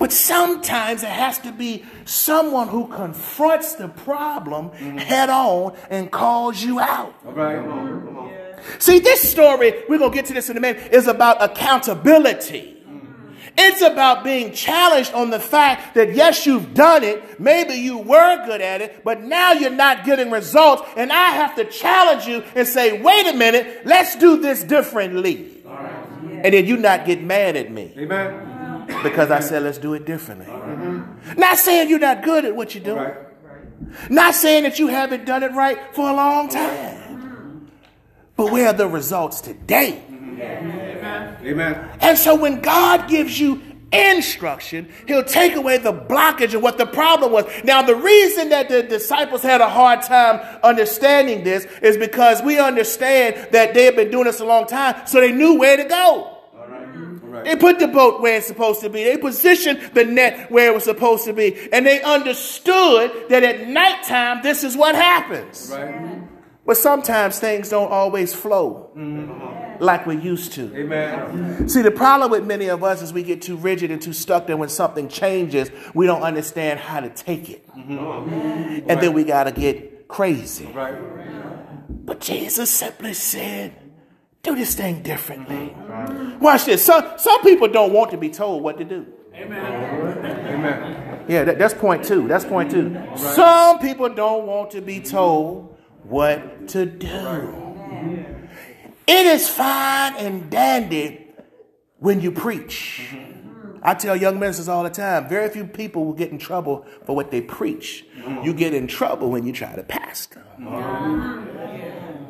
But 0.00 0.12
sometimes 0.12 1.04
it 1.04 1.10
has 1.10 1.38
to 1.40 1.52
be 1.52 1.84
someone 2.04 2.66
who 2.66 2.88
confronts 2.88 3.74
the 3.74 3.88
problem 3.88 4.70
mm-hmm. 4.70 4.96
head 4.98 5.30
on 5.30 5.76
and 5.88 6.10
calls 6.10 6.60
you 6.64 6.80
out. 6.80 7.14
All 7.24 7.32
right. 7.32 8.39
See, 8.78 8.98
this 8.98 9.28
story, 9.28 9.84
we're 9.88 9.98
going 9.98 10.10
to 10.10 10.14
get 10.14 10.26
to 10.26 10.34
this 10.34 10.50
in 10.50 10.56
a 10.56 10.60
minute, 10.60 10.92
is 10.92 11.06
about 11.06 11.42
accountability. 11.42 12.76
It's 13.58 13.82
about 13.82 14.22
being 14.24 14.52
challenged 14.52 15.12
on 15.12 15.30
the 15.30 15.40
fact 15.40 15.94
that 15.94 16.14
yes, 16.14 16.46
you've 16.46 16.72
done 16.72 17.02
it. 17.02 17.40
Maybe 17.40 17.74
you 17.74 17.98
were 17.98 18.46
good 18.46 18.60
at 18.60 18.80
it, 18.80 19.02
but 19.04 19.20
now 19.22 19.52
you're 19.52 19.70
not 19.70 20.04
getting 20.04 20.30
results. 20.30 20.82
And 20.96 21.12
I 21.12 21.30
have 21.30 21.56
to 21.56 21.64
challenge 21.64 22.26
you 22.26 22.44
and 22.54 22.66
say, 22.66 23.00
wait 23.02 23.26
a 23.26 23.36
minute, 23.36 23.82
let's 23.84 24.16
do 24.16 24.40
this 24.40 24.62
differently. 24.62 25.62
And 25.66 26.54
then 26.54 26.64
you 26.64 26.76
not 26.76 27.04
get 27.04 27.22
mad 27.22 27.56
at 27.56 27.70
me. 27.70 27.92
Amen. 27.98 28.86
Because 29.02 29.30
I 29.30 29.40
said, 29.40 29.62
let's 29.62 29.78
do 29.78 29.94
it 29.94 30.06
differently. 30.06 30.46
Mm-hmm. 30.46 31.38
Not 31.38 31.58
saying 31.58 31.90
you're 31.90 31.98
not 31.98 32.22
good 32.22 32.44
at 32.44 32.56
what 32.56 32.74
you 32.74 32.80
do. 32.80 32.94
Right. 32.94 33.14
Not 34.08 34.34
saying 34.34 34.62
that 34.62 34.78
you 34.78 34.88
haven't 34.88 35.26
done 35.26 35.42
it 35.42 35.52
right 35.52 35.78
for 35.94 36.08
a 36.08 36.14
long 36.14 36.48
time. 36.48 37.29
But 38.40 38.52
where 38.52 38.68
are 38.68 38.72
the 38.72 38.88
results 38.88 39.42
today? 39.42 40.02
Amen. 40.10 41.36
Amen. 41.44 41.88
And 42.00 42.16
so 42.16 42.34
when 42.34 42.62
God 42.62 43.06
gives 43.06 43.38
you 43.38 43.60
instruction, 43.92 44.88
he'll 45.06 45.24
take 45.24 45.56
away 45.56 45.76
the 45.76 45.92
blockage 45.92 46.54
of 46.54 46.62
what 46.62 46.78
the 46.78 46.86
problem 46.86 47.32
was. 47.32 47.44
Now, 47.64 47.82
the 47.82 47.94
reason 47.94 48.48
that 48.48 48.70
the 48.70 48.82
disciples 48.82 49.42
had 49.42 49.60
a 49.60 49.68
hard 49.68 50.00
time 50.00 50.40
understanding 50.62 51.44
this 51.44 51.66
is 51.82 51.98
because 51.98 52.40
we 52.40 52.58
understand 52.58 53.52
that 53.52 53.74
they 53.74 53.84
have 53.84 53.96
been 53.96 54.10
doing 54.10 54.24
this 54.24 54.40
a 54.40 54.46
long 54.46 54.66
time, 54.66 55.06
so 55.06 55.20
they 55.20 55.32
knew 55.32 55.58
where 55.58 55.76
to 55.76 55.84
go. 55.84 56.38
They 57.44 57.56
put 57.56 57.78
the 57.78 57.88
boat 57.88 58.22
where 58.22 58.38
it's 58.38 58.46
supposed 58.46 58.80
to 58.80 58.88
be. 58.88 59.04
They 59.04 59.18
positioned 59.18 59.90
the 59.92 60.06
net 60.06 60.50
where 60.50 60.68
it 60.68 60.74
was 60.74 60.84
supposed 60.84 61.26
to 61.26 61.34
be. 61.34 61.68
And 61.74 61.84
they 61.84 62.00
understood 62.00 63.12
that 63.28 63.42
at 63.44 63.68
nighttime, 63.68 64.42
this 64.42 64.64
is 64.64 64.78
what 64.78 64.94
happens. 64.94 65.70
Right. 65.70 66.29
But 66.70 66.76
sometimes 66.76 67.40
things 67.40 67.68
don't 67.68 67.90
always 67.90 68.32
flow 68.32 68.92
mm-hmm. 68.96 69.82
like 69.82 70.06
we 70.06 70.16
used 70.16 70.52
to. 70.52 70.72
Amen. 70.76 71.68
See, 71.68 71.82
the 71.82 71.90
problem 71.90 72.30
with 72.30 72.46
many 72.46 72.68
of 72.68 72.84
us 72.84 73.02
is 73.02 73.12
we 73.12 73.24
get 73.24 73.42
too 73.42 73.56
rigid 73.56 73.90
and 73.90 74.00
too 74.00 74.12
stuck 74.12 74.46
that 74.46 74.56
when 74.56 74.68
something 74.68 75.08
changes, 75.08 75.68
we 75.94 76.06
don't 76.06 76.22
understand 76.22 76.78
how 76.78 77.00
to 77.00 77.08
take 77.08 77.50
it. 77.50 77.68
Mm-hmm. 77.70 78.88
And 78.88 79.02
then 79.02 79.14
we 79.14 79.24
got 79.24 79.44
to 79.44 79.50
get 79.50 80.06
crazy. 80.06 80.66
Right. 80.66 80.94
But 82.06 82.20
Jesus 82.20 82.70
simply 82.70 83.14
said, 83.14 83.74
do 84.44 84.54
this 84.54 84.76
thing 84.76 85.02
differently. 85.02 85.74
Right. 85.76 86.40
Watch 86.40 86.66
this. 86.66 86.84
Some, 86.84 87.04
some 87.16 87.42
people 87.42 87.66
don't 87.66 87.92
want 87.92 88.12
to 88.12 88.16
be 88.16 88.30
told 88.30 88.62
what 88.62 88.78
to 88.78 88.84
do. 88.84 89.08
Amen. 89.34 90.24
Amen. 90.46 91.24
Yeah, 91.28 91.42
that, 91.42 91.58
that's 91.58 91.74
point 91.74 92.04
two. 92.04 92.28
That's 92.28 92.44
point 92.44 92.70
two. 92.70 92.90
Right. 92.90 93.18
Some 93.18 93.80
people 93.80 94.08
don't 94.08 94.46
want 94.46 94.70
to 94.70 94.80
be 94.80 95.00
told 95.00 95.69
what 96.04 96.68
to 96.68 96.86
do. 96.86 97.56
It 99.06 99.26
is 99.26 99.48
fine 99.48 100.16
and 100.16 100.50
dandy 100.50 101.26
when 101.98 102.20
you 102.20 102.30
preach. 102.32 103.14
I 103.82 103.94
tell 103.94 104.14
young 104.14 104.38
ministers 104.38 104.68
all 104.68 104.82
the 104.82 104.90
time 104.90 105.28
very 105.28 105.48
few 105.48 105.64
people 105.64 106.04
will 106.04 106.12
get 106.12 106.30
in 106.30 106.38
trouble 106.38 106.86
for 107.04 107.16
what 107.16 107.30
they 107.30 107.40
preach. 107.40 108.04
You 108.42 108.52
get 108.52 108.74
in 108.74 108.86
trouble 108.86 109.30
when 109.30 109.46
you 109.46 109.52
try 109.52 109.74
to 109.74 109.82
pastor. 109.82 110.44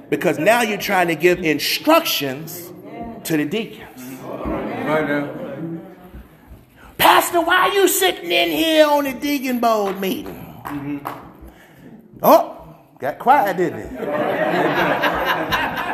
Because 0.09 0.39
now 0.39 0.63
you're 0.63 0.79
trying 0.79 1.09
to 1.09 1.15
give 1.15 1.41
instructions 1.41 2.73
to 3.25 3.37
the 3.37 3.45
deacons. 3.45 4.19
Pastor, 6.99 7.41
why 7.41 7.69
are 7.69 7.73
you 7.73 7.89
sitting 7.89 8.31
in 8.31 8.51
here 8.51 8.87
on 8.87 9.05
the 9.05 9.13
deacon 9.13 9.61
board 9.61 10.01
meeting? 10.01 11.05
Oh, 12.23 12.60
Got 13.01 13.19
quiet, 13.19 13.57
didn't 13.57 13.79
it? 13.79 13.97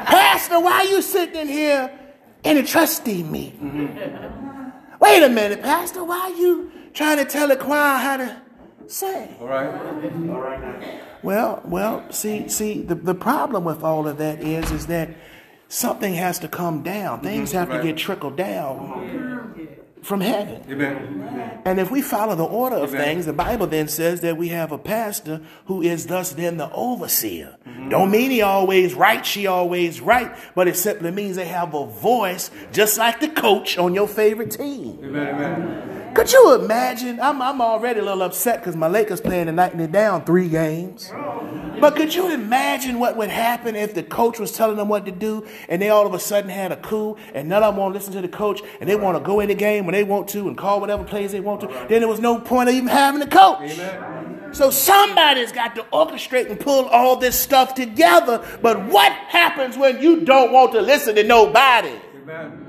Pastor, 0.07 0.59
why 0.59 0.81
are 0.81 0.85
you 0.87 1.01
sitting 1.01 1.37
in 1.37 1.47
here 1.49 1.97
in 2.43 2.57
a 2.57 2.65
trustee 2.65 3.23
meeting? 3.23 3.61
Mm-hmm. 3.61 4.71
Wait 4.99 5.23
a 5.23 5.29
minute, 5.29 5.63
Pastor, 5.63 6.03
why 6.03 6.19
are 6.19 6.31
you 6.31 6.73
trying 6.95 7.19
to 7.19 7.25
tell 7.25 7.47
the 7.47 7.57
choir 7.57 7.99
how 7.99 8.17
to 8.17 8.43
sing? 8.89 9.37
All 9.41 9.47
right. 9.47 9.69
All 9.69 10.41
right. 10.41 11.01
Well, 11.23 11.63
well, 11.65 12.11
see, 12.11 12.49
see, 12.49 12.83
the, 12.83 12.97
the 12.97 13.15
problem 13.15 13.63
with 13.63 13.85
all 13.85 14.09
of 14.09 14.19
that 14.19 14.43
is, 14.43 14.73
is 14.73 14.89
that 14.89 15.11
something 15.69 16.15
has 16.15 16.41
to 16.41 16.49
come 16.49 16.83
down. 16.83 17.21
Things 17.21 17.51
mm-hmm. 17.51 17.59
have 17.59 17.69
right. 17.69 17.83
to 17.83 17.85
get 17.85 17.97
trickled 17.99 18.37
down 18.37 19.46
from 20.07 20.21
heaven. 20.21 20.63
Amen. 20.71 21.61
And 21.65 21.81
if 21.81 21.91
we 21.91 22.01
follow 22.01 22.37
the 22.37 22.45
order 22.45 22.77
of 22.77 22.91
Amen. 22.91 23.05
things, 23.05 23.27
the 23.27 23.33
Bible 23.33 23.67
then 23.67 23.89
says 23.89 24.21
that 24.21 24.37
we 24.37 24.49
have 24.49 24.71
a 24.71 24.79
pastor 24.79 25.43
who 25.67 25.83
is 25.83 26.07
thus 26.07 26.33
then 26.33 26.59
the 26.59 26.71
overseer. 26.73 27.57
Mm-hmm. 27.67 27.89
Don't 27.89 28.11
mean 28.13 28.31
he 28.31 28.41
always 28.41 28.95
right, 28.95 29.27
she 29.27 29.49
always 29.49 30.01
right, 30.01 30.35
but 30.55 30.69
it 30.69 30.77
simply 30.77 31.11
means 31.11 31.37
they 31.37 31.47
have 31.47 31.75
a 31.75 31.87
voice 31.87 32.53
just 32.73 32.99
like 32.99 33.19
the 33.19 33.29
coach 33.29 33.79
on 33.79 33.95
your 33.95 34.07
favorite 34.07 34.53
team. 34.53 35.01
Amen. 35.03 36.06
Could 36.17 36.33
you 36.33 36.55
imagine? 36.55 37.21
I'm, 37.21 37.43
I'm 37.43 37.61
already 37.61 38.01
a 38.01 38.03
little 38.03 38.23
upset 38.23 38.61
because 38.61 38.75
my 38.75 38.89
Lakers 38.89 39.21
playing 39.21 39.47
tonight 39.47 39.73
and 39.73 39.81
they're 39.81 39.87
down 39.87 40.25
three 40.25 40.49
games. 40.49 41.13
But 41.79 41.95
could 41.95 42.15
you 42.15 42.33
imagine 42.33 42.99
what 42.99 43.19
would 43.19 43.29
happen 43.29 43.77
if 43.77 43.93
the 43.93 44.03
coach 44.03 44.39
was 44.39 44.51
telling 44.51 44.79
them 44.79 44.89
what 44.89 45.05
to 45.05 45.13
do 45.13 45.47
and 45.69 45.81
they 45.83 45.91
all 45.91 46.07
of 46.07 46.15
a 46.15 46.19
sudden 46.19 46.49
had 46.49 46.73
a 46.73 46.77
coup 46.77 47.19
and 47.35 47.51
none 47.51 47.63
of 47.63 47.75
them 47.75 47.83
want 47.83 47.93
to 47.93 47.99
listen 47.99 48.15
to 48.15 48.23
the 48.23 48.35
coach 48.35 48.63
and 48.81 48.89
they 48.89 48.97
want 48.97 49.19
to 49.19 49.23
go 49.23 49.41
in 49.41 49.49
the 49.49 49.55
game 49.55 49.85
when 49.85 49.93
they 49.93 50.05
want 50.05 50.27
to 50.29 50.49
and 50.49 50.57
call 50.57 50.81
whatever 50.81 51.05
plays 51.05 51.33
they 51.33 51.41
want 51.41 51.61
to? 51.61 51.67
Then 51.67 52.01
there 52.01 52.09
was 52.09 52.21
no 52.21 52.41
point 52.41 52.71
of 52.71 52.75
even 52.75 52.89
having 52.89 53.21
the 53.21 53.27
coach. 53.27 53.73
Amen. 53.73 54.55
So 54.55 54.71
somebody's 54.71 55.53
got 55.53 55.75
to 55.75 55.83
orchestrate 55.93 56.49
and 56.49 56.59
pull 56.59 56.87
all 56.87 57.17
this 57.17 57.39
stuff 57.39 57.75
together. 57.75 58.43
But 58.63 58.87
what 58.87 59.13
happens 59.13 59.77
when 59.77 60.01
you 60.01 60.25
don't 60.25 60.51
want 60.51 60.73
to 60.73 60.81
listen 60.81 61.15
to 61.17 61.25
nobody? 61.25 61.93
Amen. 62.23 62.66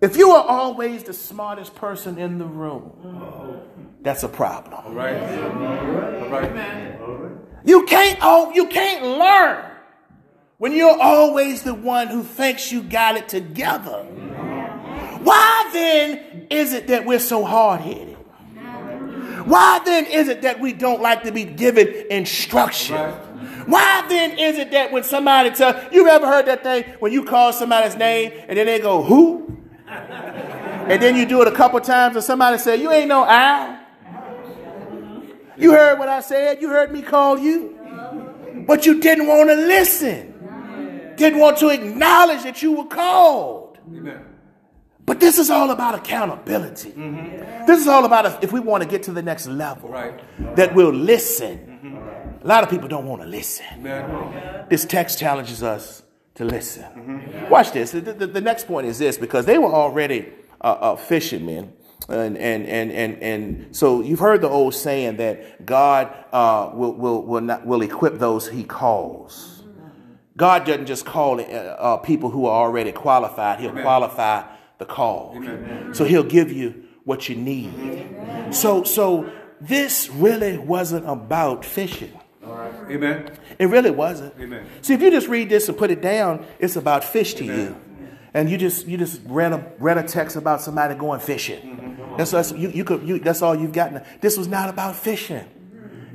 If 0.00 0.16
you 0.16 0.30
are 0.30 0.44
always 0.44 1.04
the 1.04 1.14
smartest 1.14 1.74
person 1.74 2.18
in 2.18 2.38
the 2.38 2.44
room, 2.44 3.62
that's 4.02 4.22
a 4.22 4.28
problem. 4.28 4.74
All 4.74 4.92
right. 4.92 5.16
All 5.16 6.28
right. 6.28 7.32
You 7.64 7.84
can't 7.84 8.18
oh, 8.22 8.52
you 8.52 8.68
can't 8.68 9.04
learn 9.04 9.64
when 10.58 10.72
you're 10.72 11.00
always 11.00 11.62
the 11.62 11.74
one 11.74 12.08
who 12.08 12.22
thinks 12.22 12.70
you 12.70 12.82
got 12.82 13.16
it 13.16 13.28
together. 13.28 14.04
Why 15.22 15.70
then 15.72 16.46
is 16.50 16.72
it 16.72 16.86
that 16.88 17.04
we're 17.04 17.18
so 17.18 17.44
hard-headed? 17.44 18.16
Why 19.46 19.80
then 19.84 20.06
is 20.06 20.28
it 20.28 20.42
that 20.42 20.60
we 20.60 20.72
don't 20.72 21.00
like 21.00 21.24
to 21.24 21.32
be 21.32 21.44
given 21.44 21.88
instruction? 22.10 22.96
Why 23.66 24.04
then 24.08 24.38
is 24.38 24.58
it 24.58 24.70
that 24.72 24.92
when 24.92 25.02
somebody 25.02 25.50
tells 25.50 25.92
you 25.92 26.08
ever 26.08 26.26
heard 26.26 26.46
that 26.46 26.62
thing 26.62 26.84
when 27.00 27.12
you 27.12 27.24
call 27.24 27.52
somebody's 27.52 27.96
name 27.96 28.32
and 28.48 28.56
then 28.58 28.66
they 28.66 28.78
go, 28.78 29.02
who? 29.02 29.65
And 29.88 31.02
then 31.02 31.16
you 31.16 31.26
do 31.26 31.42
it 31.42 31.48
a 31.48 31.52
couple 31.52 31.80
times 31.80 32.16
and 32.16 32.24
somebody 32.24 32.58
say, 32.58 32.76
You 32.76 32.90
ain't 32.92 33.08
no 33.08 33.24
I. 33.24 33.82
You 35.56 35.72
heard 35.72 35.98
what 35.98 36.08
I 36.08 36.20
said. 36.20 36.60
You 36.60 36.68
heard 36.68 36.92
me 36.92 37.02
call 37.02 37.38
you. 37.38 37.78
But 38.66 38.86
you 38.86 39.00
didn't 39.00 39.26
want 39.26 39.48
to 39.48 39.56
listen. 39.56 41.14
Didn't 41.16 41.38
want 41.38 41.58
to 41.58 41.68
acknowledge 41.68 42.42
that 42.42 42.62
you 42.62 42.72
were 42.72 42.86
called. 42.86 43.78
But 45.06 45.20
this 45.20 45.38
is 45.38 45.50
all 45.50 45.70
about 45.70 45.94
accountability. 45.94 46.90
Mm-hmm. 46.90 47.66
This 47.66 47.80
is 47.80 47.86
all 47.86 48.04
about 48.04 48.42
if 48.42 48.52
we 48.52 48.58
want 48.58 48.82
to 48.82 48.88
get 48.88 49.04
to 49.04 49.12
the 49.12 49.22
next 49.22 49.46
level, 49.46 49.88
right. 49.88 50.20
that 50.56 50.74
we'll 50.74 50.92
listen. 50.92 51.80
Mm-hmm. 51.84 52.44
A 52.44 52.46
lot 52.46 52.64
of 52.64 52.70
people 52.70 52.88
don't 52.88 53.06
want 53.06 53.22
to 53.22 53.28
listen. 53.28 53.66
Amen. 53.74 54.66
This 54.68 54.84
text 54.84 55.20
challenges 55.20 55.62
us 55.62 56.02
to 56.36 56.44
listen. 56.44 56.84
Mm-hmm. 56.84 57.50
Watch 57.50 57.72
this. 57.72 57.90
The, 57.90 58.00
the, 58.00 58.26
the, 58.26 58.40
next 58.40 58.66
point 58.66 58.86
is 58.86 58.98
this 58.98 59.18
because 59.18 59.46
they 59.46 59.58
were 59.58 59.72
already 59.72 60.32
uh, 60.60 60.64
uh, 60.80 60.96
fishermen. 60.96 61.72
And, 62.08 62.38
and, 62.38 62.66
and, 62.66 62.92
and, 62.92 63.22
and 63.22 63.76
so 63.76 64.00
you've 64.00 64.20
heard 64.20 64.40
the 64.42 64.48
old 64.48 64.74
saying 64.74 65.16
that 65.16 65.66
God 65.66 66.14
uh, 66.32 66.70
will, 66.72 66.92
will, 66.92 67.22
will, 67.22 67.40
not, 67.40 67.66
will 67.66 67.82
equip 67.82 68.18
those 68.18 68.48
he 68.48 68.62
calls. 68.62 69.64
God 70.36 70.66
doesn't 70.66 70.86
just 70.86 71.06
call 71.06 71.40
uh, 71.40 71.44
uh, 71.44 71.96
people 71.96 72.30
who 72.30 72.46
are 72.46 72.64
already 72.64 72.92
qualified, 72.92 73.58
he'll 73.60 73.70
Amen. 73.70 73.82
qualify 73.82 74.44
the 74.78 74.84
call. 74.84 75.32
Amen. 75.34 75.94
So 75.94 76.04
he'll 76.04 76.22
give 76.22 76.52
you 76.52 76.84
what 77.04 77.28
you 77.28 77.36
need. 77.36 77.72
Amen. 77.74 78.52
So, 78.52 78.84
so 78.84 79.32
this 79.60 80.10
really 80.10 80.58
wasn't 80.58 81.08
about 81.08 81.64
fishing. 81.64 82.20
Amen. 82.90 83.30
It 83.58 83.66
really 83.66 83.90
wasn't. 83.90 84.34
Amen. 84.40 84.66
See, 84.82 84.94
if 84.94 85.02
you 85.02 85.10
just 85.10 85.28
read 85.28 85.48
this 85.48 85.68
and 85.68 85.76
put 85.76 85.90
it 85.90 86.00
down, 86.00 86.46
it's 86.58 86.76
about 86.76 87.04
fish 87.04 87.34
to 87.34 87.44
Amen. 87.44 87.58
you 87.58 87.76
and 88.36 88.50
you 88.50 88.58
just 88.58 88.86
you 88.86 88.98
just 88.98 89.22
read 89.24 89.52
a 89.52 89.72
read 89.78 89.96
a 89.96 90.02
text 90.02 90.36
about 90.36 90.60
somebody 90.60 90.94
going 90.94 91.20
fishing. 91.20 91.62
Mm-hmm. 91.62 92.16
That's, 92.18 92.32
that's 92.32 92.52
you, 92.52 92.68
you 92.68 92.84
could 92.84 93.02
you, 93.02 93.18
that's 93.18 93.40
all 93.40 93.54
you've 93.54 93.72
gotten. 93.72 94.02
This 94.20 94.36
was 94.36 94.46
not 94.46 94.68
about 94.68 94.94
fishing. 94.94 95.44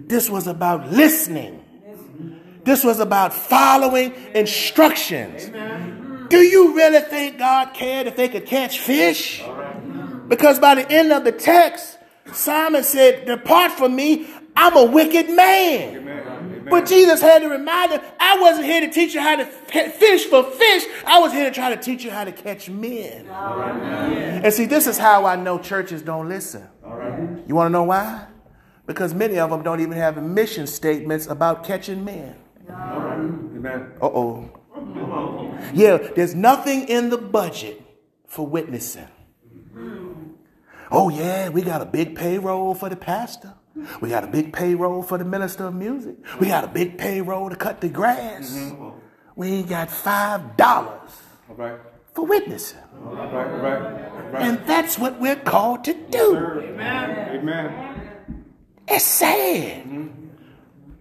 This 0.06 0.30
was 0.30 0.46
about 0.46 0.92
listening. 0.92 1.64
This 2.64 2.84
was 2.84 3.00
about 3.00 3.34
following 3.34 4.14
instructions. 4.36 5.48
Do 6.30 6.38
you 6.38 6.76
really 6.76 7.02
think 7.02 7.40
God 7.40 7.74
cared 7.74 8.06
if 8.06 8.16
they 8.16 8.30
could 8.30 8.46
catch 8.46 8.80
fish? 8.80 9.44
Because 10.28 10.60
by 10.60 10.76
the 10.76 10.90
end 10.92 11.12
of 11.12 11.24
the 11.24 11.32
text, 11.32 11.98
Simon 12.34 12.84
said, 12.84 13.26
Depart 13.26 13.72
from 13.72 13.96
me, 13.96 14.28
I'm 14.56 14.78
a 14.78 14.86
wicked 14.86 15.30
man. 15.30 16.30
But 16.72 16.88
Jesus 16.88 17.22
had 17.22 17.44
to 17.44 17.50
remind 17.50 17.92
them, 17.92 18.02
I 18.20 18.40
wasn't 18.40 18.66
here 18.66 18.82
to 18.82 18.90
teach 18.90 19.14
you 19.14 19.22
how 19.22 19.36
to 19.36 19.46
fish 19.46 20.26
for 20.26 20.44
fish. 20.44 20.86
I 21.06 21.20
was 21.20 21.32
here 21.34 21.44
to 21.44 21.52
try 21.52 21.76
to 21.76 21.80
teach 21.80 22.04
you 22.04 22.10
how 22.10 22.24
to 22.24 22.32
catch 22.32 22.70
men. 22.70 23.28
And 23.28 24.52
see, 24.54 24.66
this 24.66 24.88
is 24.88 24.98
how 24.98 25.26
I 25.26 25.36
know 25.36 25.60
churches 25.60 26.02
don't 26.02 26.30
listen. 26.30 26.68
You 27.46 27.56
want 27.56 27.68
to 27.68 27.72
know 27.72 27.84
why? 27.84 28.26
Because 28.88 29.14
many 29.14 29.38
of 29.38 29.50
them 29.50 29.64
don't 29.64 29.82
even 29.82 29.98
have 29.98 30.22
mission 30.24 30.66
statements 30.66 31.28
about 31.28 31.64
catching 31.64 32.04
men. 32.04 32.36
Amen. 32.70 33.92
Uh 34.02 34.06
oh. 34.06 34.50
Yeah, 35.74 35.98
there's 36.16 36.34
nothing 36.34 36.88
in 36.88 37.10
the 37.10 37.18
budget 37.18 37.82
for 38.28 38.48
witnessing. 38.48 39.08
Oh, 40.90 41.10
yeah, 41.10 41.50
we 41.50 41.62
got 41.62 41.82
a 41.82 41.86
big 41.86 42.16
payroll 42.16 42.74
for 42.76 42.90
the 42.90 42.96
pastor. 42.96 43.54
We 44.02 44.10
got 44.10 44.24
a 44.24 44.28
big 44.28 44.54
payroll 44.54 45.04
for 45.04 45.18
the 45.18 45.26
minister 45.26 45.66
of 45.66 45.74
music. 45.74 46.16
We 46.40 46.48
got 46.48 46.64
a 46.64 46.68
big 46.68 46.98
payroll 46.98 47.50
to 47.50 47.56
cut 47.56 47.82
the 47.82 47.90
grass. 47.90 48.52
Mm-hmm. 48.52 49.00
We 49.36 49.48
ain't 49.48 49.70
got 49.70 49.90
five 49.90 50.58
dollars 50.58 51.12
right. 51.50 51.80
for 52.14 52.26
witnessing. 52.26 52.80
Right, 52.94 53.34
right, 53.34 54.32
right. 54.34 54.42
And 54.42 54.66
that's 54.68 55.00
what 55.00 55.20
we're 55.20 55.36
called 55.36 55.84
to 55.86 55.94
do. 55.94 56.38
Amen. 56.38 57.40
Amen. 57.40 58.08
It's 58.88 59.06
sad, 59.06 59.86
mm-hmm. 59.86 60.28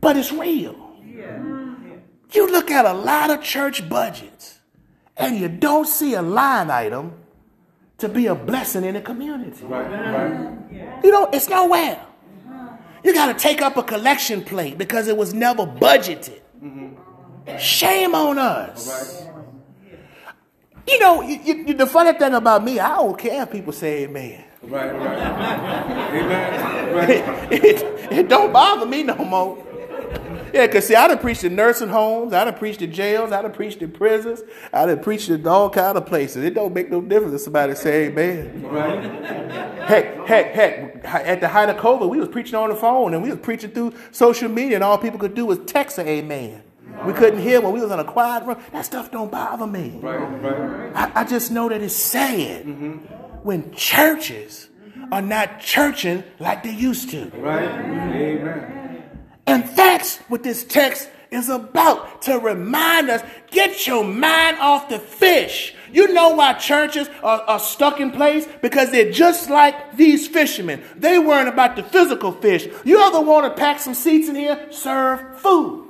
but 0.01 0.16
it's 0.16 0.33
real. 0.33 0.97
Yeah. 1.05 1.43
You 2.33 2.51
look 2.51 2.71
at 2.71 2.85
a 2.87 2.93
lot 2.93 3.31
of 3.31 3.43
church 3.43 3.88
budgets 3.88 4.61
and 5.16 5.37
you 5.37 5.49
don't 5.49 5.87
see 5.87 6.14
a 6.14 6.23
line 6.23 6.71
item 6.71 7.14
to 7.99 8.09
be 8.09 8.27
a 8.27 8.35
blessing 8.35 8.85
in 8.85 8.95
the 8.95 9.01
community. 9.01 9.64
Right, 9.64 9.90
right. 9.90 11.05
You 11.05 11.11
know, 11.11 11.29
it's 11.33 11.49
nowhere. 11.49 12.01
You 13.02 13.14
got 13.14 13.26
to 13.32 13.34
take 13.34 13.62
up 13.62 13.76
a 13.76 13.82
collection 13.82 14.42
plate 14.44 14.76
because 14.78 15.08
it 15.08 15.16
was 15.16 15.32
never 15.32 15.66
budgeted. 15.66 16.40
Mm-hmm. 16.62 17.58
Shame 17.58 18.14
on 18.14 18.38
us. 18.38 19.24
You 20.86 20.98
know, 20.98 21.22
you, 21.22 21.64
you, 21.66 21.74
the 21.74 21.86
funny 21.86 22.18
thing 22.18 22.34
about 22.34 22.64
me, 22.64 22.78
I 22.78 22.96
don't 22.96 23.18
care 23.18 23.42
if 23.42 23.50
people 23.50 23.72
say 23.72 24.04
amen. 24.04 24.44
Right, 24.62 24.92
right. 24.92 25.18
amen. 26.12 26.94
Right. 26.94 27.50
It, 27.52 27.64
it, 27.64 28.12
it 28.12 28.28
don't 28.28 28.52
bother 28.52 28.86
me 28.86 29.02
no 29.02 29.16
more. 29.16 29.69
Yeah, 30.52 30.66
because 30.66 30.86
see, 30.86 30.94
I 30.94 31.08
done 31.08 31.18
preached 31.18 31.44
in 31.44 31.54
nursing 31.54 31.88
homes, 31.88 32.32
I 32.32 32.44
done 32.44 32.54
preached 32.54 32.82
in 32.82 32.92
jails, 32.92 33.32
I 33.32 33.42
done 33.42 33.52
preached 33.52 33.82
in 33.82 33.92
prisons, 33.92 34.42
I 34.72 34.86
done 34.86 35.00
preached 35.00 35.28
in 35.28 35.46
all 35.46 35.70
kind 35.70 35.96
of 35.96 36.06
places. 36.06 36.44
It 36.44 36.54
don't 36.54 36.74
make 36.74 36.90
no 36.90 37.00
difference 37.00 37.34
if 37.34 37.40
somebody 37.42 37.74
say 37.74 38.06
amen. 38.06 38.62
Right? 38.62 39.04
heck, 39.90 40.26
heck, 40.26 40.54
heck, 40.54 41.04
at 41.04 41.40
the 41.40 41.48
height 41.48 41.68
of 41.68 41.76
COVID, 41.76 42.08
we 42.08 42.18
was 42.18 42.28
preaching 42.28 42.54
on 42.54 42.70
the 42.70 42.76
phone 42.76 43.14
and 43.14 43.22
we 43.22 43.30
was 43.30 43.38
preaching 43.40 43.70
through 43.70 43.94
social 44.10 44.48
media 44.48 44.76
and 44.76 44.84
all 44.84 44.98
people 44.98 45.18
could 45.18 45.34
do 45.34 45.46
was 45.46 45.58
text 45.66 45.98
an 45.98 46.08
amen. 46.08 46.62
We 47.04 47.12
couldn't 47.12 47.40
hear 47.40 47.60
when 47.60 47.72
we 47.72 47.80
was 47.80 47.90
in 47.90 47.98
a 47.98 48.04
quiet 48.04 48.44
room. 48.44 48.58
That 48.72 48.84
stuff 48.84 49.10
don't 49.10 49.30
bother 49.30 49.66
me. 49.66 49.98
Right, 50.02 50.16
right. 50.16 50.92
I, 50.94 51.20
I 51.22 51.24
just 51.24 51.50
know 51.50 51.68
that 51.68 51.80
it's 51.80 51.96
sad 51.96 52.66
mm-hmm. 52.66 52.96
when 53.42 53.72
churches 53.72 54.68
are 55.10 55.22
not 55.22 55.60
churching 55.60 56.24
like 56.38 56.62
they 56.62 56.74
used 56.74 57.10
to. 57.10 57.30
Right. 57.36 57.68
Amen. 57.68 58.80
And 59.46 59.64
that's 59.76 60.18
what 60.29 60.42
this 60.42 60.64
text 60.64 61.09
is 61.31 61.48
about 61.48 62.22
to 62.22 62.38
remind 62.38 63.09
us 63.09 63.22
get 63.50 63.87
your 63.87 64.05
mind 64.05 64.59
off 64.59 64.88
the 64.88 64.98
fish. 64.98 65.74
You 65.92 66.12
know 66.12 66.31
why 66.31 66.55
churches 66.55 67.09
are, 67.22 67.40
are, 67.42 67.59
stuck 67.59 68.00
in 68.00 68.11
place? 68.11 68.46
Because 68.62 68.90
they're 68.90 69.12
just 69.12 69.50
like 69.50 69.96
these 69.96 70.29
fishermen. 70.29 70.83
They 70.96 71.18
weren't 71.18 71.48
about 71.48 71.76
the 71.76 71.83
physical 71.83 72.33
fish. 72.33 72.68
You 72.85 73.00
ever 73.03 73.20
want 73.20 73.55
to 73.55 73.61
pack 73.61 73.81
some 73.81 73.94
seats 73.94 74.29
in 74.29 74.37
here? 74.37 74.68
Serve 74.70 75.38
food. 75.40 75.88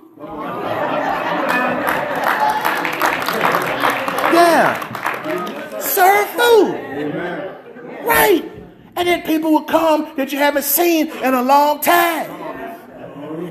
Yeah. 4.32 5.78
Serve 5.80 6.26
food. 6.28 6.74
Right. 8.04 8.50
And 8.96 9.08
then 9.08 9.22
people 9.22 9.52
will 9.52 9.64
come 9.64 10.12
that 10.16 10.32
you 10.32 10.38
haven't 10.38 10.64
seen 10.64 11.08
in 11.08 11.34
a 11.34 11.42
long 11.42 11.80
time. 11.80 12.49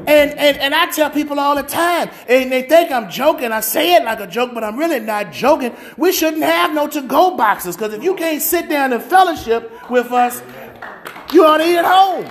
And, 0.10 0.32
and, 0.40 0.58
and 0.58 0.74
I 0.74 0.90
tell 0.90 1.12
people 1.12 1.40
all 1.40 1.56
the 1.56 1.62
time, 1.62 2.10
and 2.28 2.52
they 2.52 2.64
think 2.64 2.92
I'm 2.92 3.12
joking. 3.12 3.52
I 3.52 3.60
say 3.60 3.94
it 3.94 4.04
like 4.04 4.20
a 4.20 4.26
joke, 4.26 4.56
but 4.56 4.64
I'm 4.64 4.76
really 4.76 5.00
not 5.00 5.32
joking. 5.32 5.76
We 5.98 6.12
shouldn't 6.12 6.42
have 6.42 6.74
no 6.74 6.88
to 6.88 7.04
go 7.04 7.38
boxes 7.38 7.78
because 7.78 7.94
if 7.94 8.04
you 8.04 8.16
can't 8.16 8.42
sit 8.42 8.68
down 8.70 8.92
and 8.92 9.04
fellowship 9.04 9.72
with 9.88 10.12
us, 10.12 10.42
you 11.32 11.46
ought 11.46 11.58
to 11.58 11.64
eat 11.64 11.78
at 11.78 11.86
home. 11.86 12.26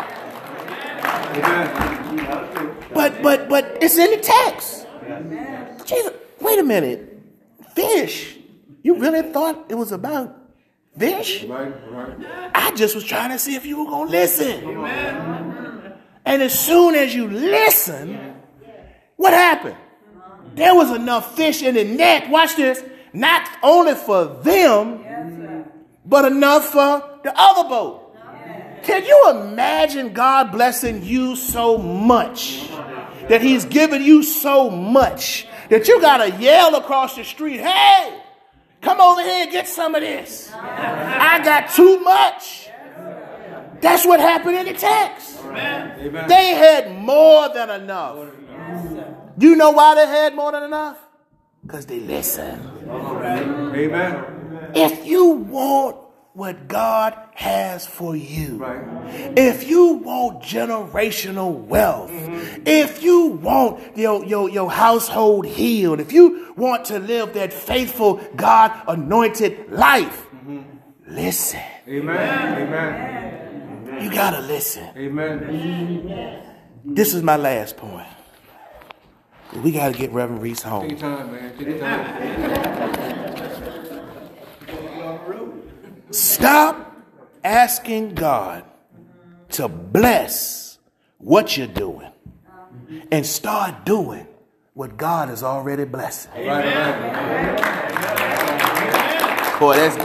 But 2.93 3.23
but 3.23 3.49
but 3.49 3.79
it's 3.81 3.97
in 3.97 4.11
the 4.11 4.17
text. 4.17 4.87
Jesus, 5.87 6.13
wait 6.41 6.59
a 6.59 6.65
minute. 6.65 7.23
Fish. 7.77 8.39
You 8.83 8.99
really 8.99 9.23
thought 9.31 9.67
it 9.69 9.77
was 9.77 9.93
about 9.93 10.37
fish? 10.99 11.47
I 11.49 12.73
just 12.75 12.97
was 12.97 13.05
trying 13.05 13.31
to 13.31 13.39
see 13.39 13.55
if 13.55 13.65
you 13.65 13.85
were 13.85 13.91
gonna 13.91 14.11
listen. 14.11 15.48
And 16.29 16.43
as 16.43 16.59
soon 16.59 16.95
as 16.95 17.15
you 17.15 17.27
listen, 17.29 18.35
What 19.17 19.33
happened? 19.33 19.77
There 20.55 20.75
was 20.75 20.93
enough 20.93 21.35
fish 21.35 21.63
in 21.63 21.75
the 21.75 21.85
net. 21.85 22.31
Watch 22.31 22.55
this. 22.55 22.83
Not 23.13 23.49
only 23.63 23.95
for 23.95 24.27
them, 24.43 25.65
but 26.05 26.31
enough 26.31 26.67
for 26.67 27.03
the 27.25 27.33
other 27.35 27.69
boat. 27.69 28.15
Can 28.85 29.05
you 29.05 29.31
imagine 29.31 30.13
God 30.13 30.53
blessing 30.53 31.03
you 31.03 31.35
so 31.35 31.79
much 31.79 32.69
that 33.29 33.41
He's 33.43 33.65
given 33.65 34.03
you 34.03 34.23
so 34.23 34.71
much 34.71 35.49
that 35.69 35.89
you 35.89 36.01
got 36.01 36.19
to 36.19 36.31
yell 36.41 36.77
across 36.77 37.17
the 37.17 37.25
street, 37.25 37.61
hey, 37.61 38.23
come 38.81 39.01
over 39.01 39.21
here 39.23 39.43
and 39.43 39.51
get 39.51 39.67
some 39.67 39.95
of 39.95 40.01
this. 40.01 40.51
I 40.55 41.41
got 41.43 41.71
too 41.71 41.99
much. 42.01 42.68
That's 43.81 44.05
what 44.07 44.21
happened 44.21 44.57
in 44.57 44.67
the 44.67 44.73
text. 44.75 45.39
Amen. 45.45 46.29
They 46.29 46.55
had 46.55 46.97
more 46.97 47.49
than 47.53 47.71
enough. 47.71 48.29
You 49.39 49.57
know 49.57 49.71
why 49.71 49.95
they 49.95 50.07
had 50.07 50.35
more 50.35 50.53
than 50.53 50.65
enough? 50.65 50.99
Because 51.63 51.87
they 51.87 52.01
listened. 52.01 52.63
Amen. 52.89 54.71
If 54.75 55.07
you 55.07 55.31
want 55.31 55.97
what 56.39 56.69
God 56.69 57.19
has 57.35 57.85
for 57.85 58.15
you. 58.15 58.59
Right. 58.59 59.37
If 59.37 59.69
you 59.69 59.95
want 59.95 60.41
generational 60.41 61.53
wealth, 61.53 62.13
mm-hmm. 62.13 62.63
if 62.65 63.03
you 63.03 63.27
want 63.27 63.97
your, 63.97 64.25
your, 64.25 64.49
your 64.49 64.71
household 64.71 65.47
healed, 65.47 65.99
if 65.99 66.13
you 66.13 66.55
want 66.57 66.85
to 66.87 67.01
live 67.01 67.35
that 67.35 67.53
faithful, 67.53 68.21
God 68.37 68.71
anointed 68.87 69.73
life, 69.73 70.27
mm-hmm. 70.33 70.63
listen. 71.09 71.61
Amen. 71.89 72.63
Amen. 72.63 73.38
You 74.01 74.11
got 74.11 74.31
to 74.31 74.41
listen. 74.41 74.89
Amen. 74.97 76.45
This 76.85 77.15
is 77.15 77.23
my 77.23 77.37
last 77.37 77.77
point. 77.77 78.07
We 79.63 79.73
got 79.73 79.93
to 79.93 79.99
get 79.99 80.13
Reverend 80.13 80.43
Reese 80.43 80.63
home. 80.63 80.89
Take 80.89 80.99
time, 80.99 81.33
man. 81.33 81.57
Take 81.59 81.81
time. 81.81 83.09
Stop 86.11 86.97
asking 87.45 88.15
God 88.15 88.65
to 89.51 89.69
bless 89.69 90.79
what 91.19 91.57
you're 91.57 91.67
doing 91.67 92.11
and 93.11 93.27
start 93.27 93.85
doing 93.85 94.27
what 94.75 94.97
God 94.97 95.31
is 95.31 95.43
already 95.43 95.85
blessing. 95.85 96.31
Amen. 96.37 97.59
Boy, 99.59 99.75
that's 99.75 99.97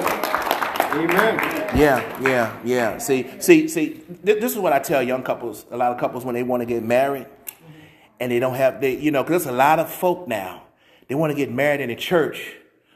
Amen. 0.93 1.52
Yeah, 1.75 2.21
yeah, 2.21 2.59
yeah. 2.63 2.97
See, 2.99 3.29
see, 3.39 3.67
see. 3.67 4.01
this 4.23 4.51
is 4.51 4.57
what 4.57 4.73
I 4.73 4.79
tell 4.79 5.01
young 5.01 5.23
couples. 5.23 5.65
A 5.71 5.77
lot 5.77 5.91
of 5.91 5.99
couples 5.99 6.23
when 6.23 6.35
they 6.35 6.43
want 6.43 6.61
to 6.61 6.65
get 6.65 6.83
married, 6.83 7.27
and 8.19 8.31
they 8.31 8.39
don't 8.39 8.55
have 8.55 8.79
they, 8.81 8.97
you 8.97 9.11
know, 9.11 9.23
because 9.23 9.43
there's 9.43 9.53
a 9.53 9.57
lot 9.57 9.79
of 9.79 9.91
folk 9.91 10.27
now. 10.27 10.63
They 11.07 11.15
want 11.15 11.31
to 11.31 11.35
get 11.35 11.51
married 11.51 11.81
in 11.81 11.89
a 11.89 11.95
church, 11.95 12.55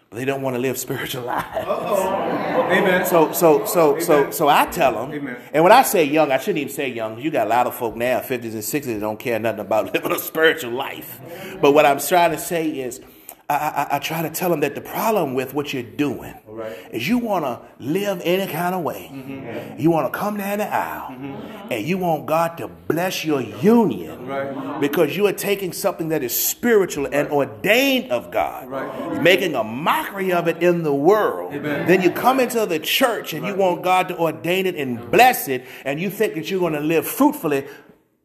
but 0.09 0.17
they 0.17 0.25
don't 0.25 0.41
want 0.41 0.55
to 0.55 0.59
live 0.59 0.77
spiritual 0.87 1.23
lives. 1.23 1.67
Uh-oh. 1.67 2.37
Amen. 2.71 3.05
So, 3.05 3.31
so, 3.31 3.65
so, 3.65 3.91
Amen. 3.91 4.03
so, 4.03 4.31
so 4.31 4.47
I 4.47 4.65
tell 4.65 4.93
them, 4.93 5.11
Amen. 5.13 5.37
and 5.53 5.63
when 5.63 5.71
I 5.71 5.83
say 5.83 6.03
young, 6.03 6.31
I 6.31 6.37
shouldn't 6.37 6.59
even 6.59 6.73
say 6.73 6.89
young. 6.89 7.19
You 7.19 7.31
got 7.31 7.47
a 7.47 7.49
lot 7.49 7.67
of 7.67 7.75
folk 7.75 7.95
now, 7.95 8.19
50s 8.19 8.43
and 8.43 8.53
60s, 8.55 8.85
that 8.85 8.99
don't 8.99 9.19
care 9.19 9.39
nothing 9.39 9.61
about 9.61 9.93
living 9.93 10.11
a 10.11 10.19
spiritual 10.19 10.71
life. 10.71 11.19
But 11.61 11.71
what 11.71 11.85
I'm 11.85 11.99
trying 11.99 12.31
to 12.31 12.37
say 12.37 12.69
is, 12.69 13.01
I, 13.49 13.55
I, 13.55 13.95
I, 13.95 13.99
try 13.99 14.21
to 14.21 14.29
tell 14.29 14.49
them 14.49 14.59
that 14.59 14.75
the 14.75 14.81
problem 14.81 15.33
with 15.33 15.53
what 15.53 15.71
you're 15.71 15.81
doing 15.81 16.35
right. 16.45 16.75
is 16.91 17.07
you 17.07 17.17
want 17.17 17.45
to 17.45 17.61
live 17.79 18.21
any 18.25 18.51
kind 18.51 18.75
of 18.75 18.83
way. 18.83 19.09
Mm-hmm. 19.09 19.79
You 19.79 19.89
want 19.89 20.11
to 20.11 20.19
come 20.19 20.35
down 20.35 20.57
the 20.57 20.67
aisle 20.67 21.11
mm-hmm. 21.11 21.71
and 21.71 21.87
you 21.87 21.97
want 21.97 22.25
God 22.25 22.57
to 22.57 22.67
bless 22.67 23.23
your 23.23 23.39
union 23.39 24.27
right. 24.27 24.81
because 24.81 25.15
you 25.15 25.27
are 25.27 25.33
taking 25.33 25.71
something 25.71 26.09
that 26.09 26.23
is 26.23 26.37
spiritual 26.37 27.05
right. 27.05 27.13
and 27.13 27.29
ordained 27.29 28.11
of 28.11 28.31
God, 28.31 28.69
You're 28.69 29.21
making 29.21 29.55
a 29.55 29.63
mockery 29.63 30.33
of 30.33 30.49
it 30.49 30.61
in 30.61 30.83
the 30.83 30.93
world. 30.93 31.53
Amen. 31.53 31.87
Then 31.87 32.01
you 32.01 32.11
come 32.11 32.41
into 32.41 32.65
the 32.65 32.79
church 32.79 33.31
and 33.31 33.45
you 33.45 33.55
want 33.55 33.81
God 33.81 34.09
to 34.09 34.19
ordain 34.19 34.65
it 34.65 34.75
and 34.75 35.09
bless 35.09 35.47
it, 35.47 35.65
and 35.85 36.01
you 36.01 36.09
think 36.09 36.33
that 36.33 36.51
you're 36.51 36.59
going 36.59 36.73
to 36.73 36.81
live 36.81 37.07
fruitfully 37.07 37.65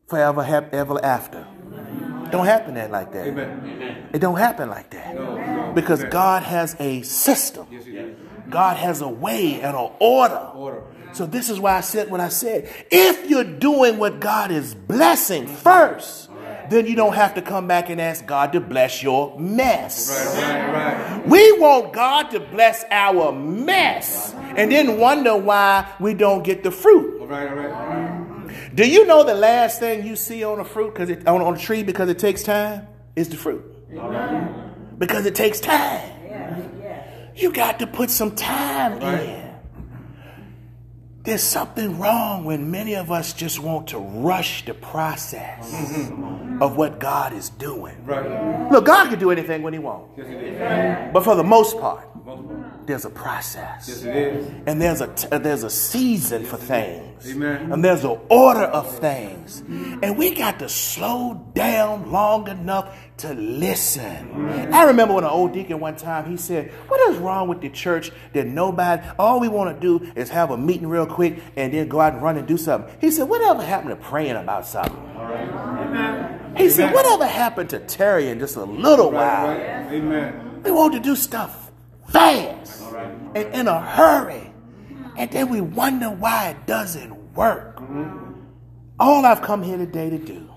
forever, 0.09 0.43
ever 0.73 1.05
after. 1.05 1.47
Don't 2.33 2.47
happen 2.47 2.75
that 2.75 2.91
like 2.91 3.13
that. 3.13 3.27
Amen. 3.27 4.09
It 4.13 4.19
don't 4.19 4.39
happen 4.39 4.69
like 4.69 4.91
that. 4.91 5.75
Because. 5.75 6.03
God 6.13 6.43
has 6.43 6.77
a 6.79 7.03
system. 7.03 7.67
Yes, 7.71 7.85
God 8.51 8.77
has 8.77 9.01
a 9.01 9.09
way 9.09 9.61
and 9.61 9.75
an 9.77 9.91
order. 9.99 10.51
order. 10.55 10.83
So 11.13 11.27
this 11.27 11.49
is 11.49 11.59
why 11.59 11.77
I 11.77 11.81
said 11.81 12.11
what 12.11 12.21
I 12.21 12.29
said. 12.29 12.69
If 12.91 13.29
you're 13.29 13.45
doing 13.45 13.99
what 13.99 14.21
God 14.21 14.51
is 14.51 14.75
blessing 14.75 15.45
mm-hmm. 15.45 15.55
first, 15.55 16.31
then 16.69 16.87
you 16.87 16.95
don't 16.95 17.15
have 17.15 17.35
to 17.35 17.43
come 17.43 17.67
back 17.67 17.91
and 17.91 18.01
ask 18.01 18.25
God 18.27 18.53
to 18.53 18.61
bless 18.61 19.03
your 19.03 19.39
mess. 19.39 20.37
Right, 20.37 20.73
right, 20.73 21.19
right. 21.19 21.27
We 21.27 21.53
want 21.59 21.93
God 21.93 22.31
to 22.31 22.41
bless 22.41 22.85
our 22.91 23.33
mess 23.33 24.35
and 24.35 24.71
then 24.71 24.99
wonder 24.99 25.37
why 25.37 25.91
we 26.01 26.15
don't 26.15 26.43
get 26.43 26.63
the 26.63 26.71
fruit. 26.71 27.21
Do 28.75 28.89
you 28.89 29.07
know 29.07 29.23
the 29.23 29.35
last 29.35 29.81
thing 29.81 30.07
you 30.07 30.17
see 30.17 30.45
on 30.45 30.59
a 30.59 30.65
fruit 30.65 30.95
because 30.95 31.11
it 31.11 31.27
on, 31.27 31.43
on 31.43 31.55
a 31.55 31.59
tree 31.59 31.83
because 31.83 32.09
it 32.09 32.19
takes 32.19 32.43
time 32.43 32.87
is 33.17 33.29
the 33.29 33.37
fruit. 33.37 33.65
Amen. 33.93 34.95
Because 34.99 35.27
it 35.27 35.35
takes 35.35 35.61
time. 35.61 36.11
Yeah. 36.25 36.63
Yeah. 36.81 37.27
You 37.35 37.53
got 37.53 37.79
to 37.81 37.87
put 37.87 38.11
some 38.11 38.35
time 38.35 38.99
right. 39.01 39.21
in. 39.21 39.43
There's 41.25 41.43
something 41.43 42.01
wrong 42.01 42.45
when 42.45 42.71
many 42.71 42.97
of 42.97 43.13
us 43.13 43.33
just 43.33 43.61
want 43.61 43.89
to 43.89 43.99
rush 43.99 44.65
the 44.65 44.75
process 44.75 45.73
mm-hmm. 45.73 46.61
of 46.61 46.77
what 46.77 46.99
God 46.99 47.33
is 47.33 47.49
doing. 47.49 48.05
Right. 48.05 48.73
Look, 48.73 48.87
God 48.87 49.09
can 49.09 49.21
do 49.21 49.31
anything 49.31 49.63
when 49.63 49.73
He 49.73 49.79
wants. 49.79 50.15
Yes, 50.17 51.11
but 51.13 51.23
for 51.23 51.37
the 51.37 51.45
most 51.45 51.79
part, 51.79 52.09
there's 52.87 53.05
a 53.05 53.11
process. 53.11 53.89
Yes, 53.89 54.03
it 54.03 54.17
is. 54.17 54.47
And 54.67 54.81
there's 54.81 55.01
a 55.01 55.09
t- 55.09 55.29
there's 55.31 55.63
a 55.63 55.71
season 55.71 56.45
for 56.45 56.57
things. 56.57 57.31
Amen. 57.31 57.73
And 57.73 57.85
there's 57.85 58.05
an 58.05 58.19
order 58.29 58.65
of 58.65 58.99
things. 58.99 59.63
And 60.03 60.19
we 60.19 60.35
got 60.35 60.59
to 60.59 60.69
slow 60.69 61.47
down 61.55 62.11
long 62.11 62.49
enough 62.49 62.97
to 63.19 63.35
listen. 63.35 64.73
I 64.73 64.85
remember 64.85 65.15
when 65.15 65.25
an 65.25 65.31
old 65.31 65.53
deacon 65.53 65.79
one 65.79 65.97
time 65.97 66.29
he 66.29 66.37
said, 66.37 66.71
"What 66.89 67.01
is 67.11 67.19
wrong 67.19 67.49
with 67.49 67.61
the 67.61 67.69
church 67.71 68.11
that 68.33 68.47
nobody 68.47 69.03
all 69.19 69.39
we 69.39 69.49
want 69.49 69.75
to 69.75 69.81
do 69.81 70.13
is 70.17 70.31
have 70.31 70.51
a 70.51 70.57
meeting 70.57 70.89
real 70.89 71.07
quick 71.07 71.39
and 71.57 71.73
then 71.73 71.89
go 71.89 72.01
out 72.01 72.15
and 72.15 72.23
run 72.23 72.37
and 72.37 72.47
do 72.49 72.57
something." 72.57 72.93
He 73.01 73.11
said, 73.11 73.29
"Whatever 73.29 73.63
happened 73.63 73.91
to 73.91 73.97
praying 73.97 74.37
about 74.37 74.67
something?" 74.67 74.97
Amen. 75.17 76.55
He 76.57 76.69
said, 76.69 76.93
"Whatever 76.93 77.27
happened 77.27 77.71
to 77.71 77.79
tarrying 77.79 78.41
just 78.41 78.57
a 78.57 78.65
little 78.65 79.11
while?" 79.13 79.51
Amen. 79.51 80.63
We 80.65 80.71
want 80.71 80.95
to 80.95 81.01
do 81.01 81.17
stuff 81.17 81.62
fast 82.13 82.83
and 83.35 83.55
in 83.55 83.69
a 83.69 83.81
hurry. 83.81 84.53
And 85.17 85.31
then 85.31 85.49
we 85.49 85.61
wonder 85.61 86.11
why 86.11 86.51
it 86.51 86.67
doesn't 86.67 87.35
work. 87.35 87.83
All 88.99 89.27
I've 89.27 89.43
come 89.43 89.63
here 89.63 89.77
today 89.77 90.11
to 90.11 90.19
do 90.19 90.49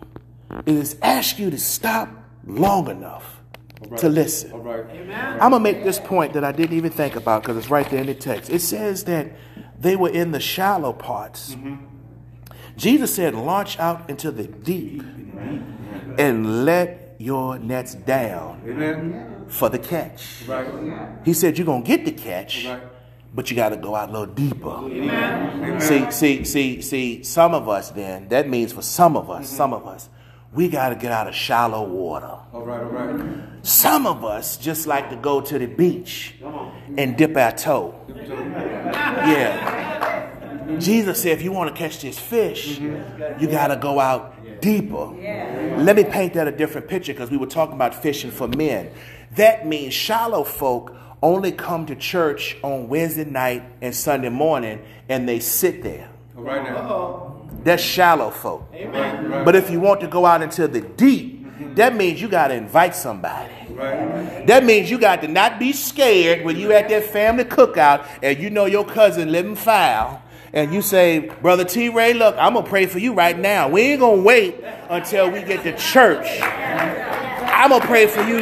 is 0.65 0.97
ask 1.01 1.39
you 1.39 1.49
to 1.49 1.57
stop 1.57 2.09
long 2.45 2.89
enough 2.89 3.41
right. 3.87 3.99
to 3.99 4.09
listen. 4.09 4.53
I'm 4.53 5.51
going 5.51 5.51
to 5.51 5.59
make 5.59 5.83
this 5.83 5.99
point 5.99 6.33
that 6.33 6.43
I 6.43 6.51
didn't 6.51 6.77
even 6.77 6.91
think 6.91 7.15
about 7.15 7.41
because 7.41 7.57
it's 7.57 7.69
right 7.69 7.89
there 7.89 8.01
in 8.01 8.07
the 8.07 8.15
text. 8.15 8.49
It 8.49 8.61
says 8.61 9.05
that 9.05 9.31
they 9.79 9.95
were 9.95 10.09
in 10.09 10.31
the 10.31 10.39
shallow 10.39 10.93
parts. 10.93 11.55
Mm-hmm. 11.55 11.75
Jesus 12.77 13.15
said, 13.15 13.35
Launch 13.35 13.79
out 13.79 14.09
into 14.09 14.31
the 14.31 14.47
deep 14.47 15.01
and 16.17 16.65
let 16.65 17.15
your 17.19 17.57
nets 17.57 17.95
down. 17.95 18.61
Amen 18.65 19.34
for 19.47 19.69
the 19.69 19.79
catch. 19.79 20.43
Right. 20.47 20.67
He 21.23 21.33
said 21.33 21.57
you're 21.57 21.65
gonna 21.65 21.83
get 21.83 22.05
the 22.05 22.11
catch, 22.11 22.65
right. 22.65 22.81
but 23.33 23.49
you 23.49 23.55
got 23.55 23.69
to 23.69 23.77
go 23.77 23.95
out 23.95 24.09
a 24.09 24.11
little 24.11 24.33
deeper. 24.33 24.69
Amen. 24.69 25.79
See, 25.81 26.11
see, 26.11 26.43
see, 26.43 26.81
see. 26.81 27.23
Some 27.23 27.53
of 27.53 27.69
us 27.69 27.91
then 27.91 28.27
that 28.29 28.49
means 28.49 28.73
for 28.73 28.81
some 28.81 29.15
of 29.15 29.29
us, 29.29 29.47
mm-hmm. 29.47 29.55
some 29.57 29.73
of 29.73 29.87
us, 29.87 30.09
we 30.53 30.69
got 30.69 30.89
to 30.89 30.95
get 30.95 31.11
out 31.11 31.27
of 31.27 31.35
shallow 31.35 31.87
water. 31.87 32.37
All 32.53 32.63
right, 32.63 32.81
all 32.81 32.89
right. 32.89 33.43
Some 33.63 34.07
of 34.07 34.23
us 34.23 34.57
just 34.57 34.87
like 34.87 35.09
to 35.09 35.15
go 35.15 35.41
to 35.41 35.59
the 35.59 35.65
beach 35.65 36.35
and 36.97 37.17
dip 37.17 37.35
our 37.35 37.51
toe. 37.51 37.99
Yeah. 39.25 40.79
Jesus 40.79 41.21
said, 41.21 41.33
if 41.33 41.41
you 41.41 41.51
want 41.51 41.73
to 41.73 41.75
catch 41.77 42.01
this 42.01 42.17
fish, 42.17 42.79
mm-hmm. 42.79 43.39
you 43.41 43.47
got 43.47 43.67
to 43.67 43.75
go 43.75 43.99
out 43.99 44.35
deeper. 44.61 45.13
Yeah. 45.19 45.75
Let 45.79 45.95
me 45.95 46.03
paint 46.03 46.33
that 46.33 46.47
a 46.47 46.51
different 46.51 46.87
picture 46.87 47.13
because 47.13 47.29
we 47.29 47.37
were 47.37 47.45
talking 47.45 47.75
about 47.75 47.93
fishing 47.93 48.31
for 48.31 48.47
men. 48.47 48.91
That 49.35 49.67
means 49.67 49.93
shallow 49.93 50.43
folk 50.43 50.95
only 51.21 51.51
come 51.51 51.85
to 51.87 51.95
church 51.95 52.57
on 52.61 52.87
Wednesday 52.87 53.25
night 53.25 53.63
and 53.81 53.95
Sunday 53.95 54.29
morning 54.29 54.81
and 55.09 55.27
they 55.27 55.39
sit 55.39 55.83
there. 55.83 56.09
Right 56.33 56.63
now. 56.63 57.47
That's 57.63 57.81
shallow 57.81 58.29
folk. 58.29 58.69
Amen. 58.73 59.43
But 59.43 59.55
if 59.55 59.69
you 59.69 59.79
want 59.79 60.01
to 60.01 60.07
go 60.07 60.25
out 60.25 60.41
into 60.41 60.67
the 60.67 60.81
deep, 60.81 61.45
that 61.75 61.95
means 61.95 62.21
you 62.21 62.27
got 62.27 62.49
to 62.49 62.53
invite 62.53 62.95
somebody. 62.95 63.53
Right. 63.69 64.45
That 64.45 64.63
means 64.63 64.91
you 64.91 64.99
got 64.99 65.21
to 65.21 65.27
not 65.27 65.59
be 65.59 65.73
scared 65.73 66.45
when 66.45 66.57
you 66.57 66.71
at 66.71 66.89
that 66.89 67.05
family 67.05 67.45
cookout 67.45 68.05
and 68.21 68.37
you 68.37 68.49
know 68.49 68.65
your 68.65 68.85
cousin 68.85 69.31
living 69.31 69.55
foul 69.55 70.21
and 70.53 70.73
you 70.73 70.81
say, 70.81 71.19
Brother 71.41 71.65
T. 71.65 71.89
Ray, 71.89 72.13
look, 72.13 72.35
I'm 72.37 72.53
going 72.53 72.63
to 72.63 72.69
pray 72.69 72.85
for 72.85 72.99
you 72.99 73.13
right 73.13 73.37
now. 73.37 73.67
We 73.67 73.81
ain't 73.81 73.99
going 73.99 74.19
to 74.19 74.23
wait 74.23 74.63
until 74.89 75.29
we 75.29 75.41
get 75.41 75.63
to 75.63 75.75
church 75.77 76.41
I'm 77.55 77.69
gonna 77.69 77.85
pray 77.85 78.05
for 78.05 78.21
you 78.21 78.39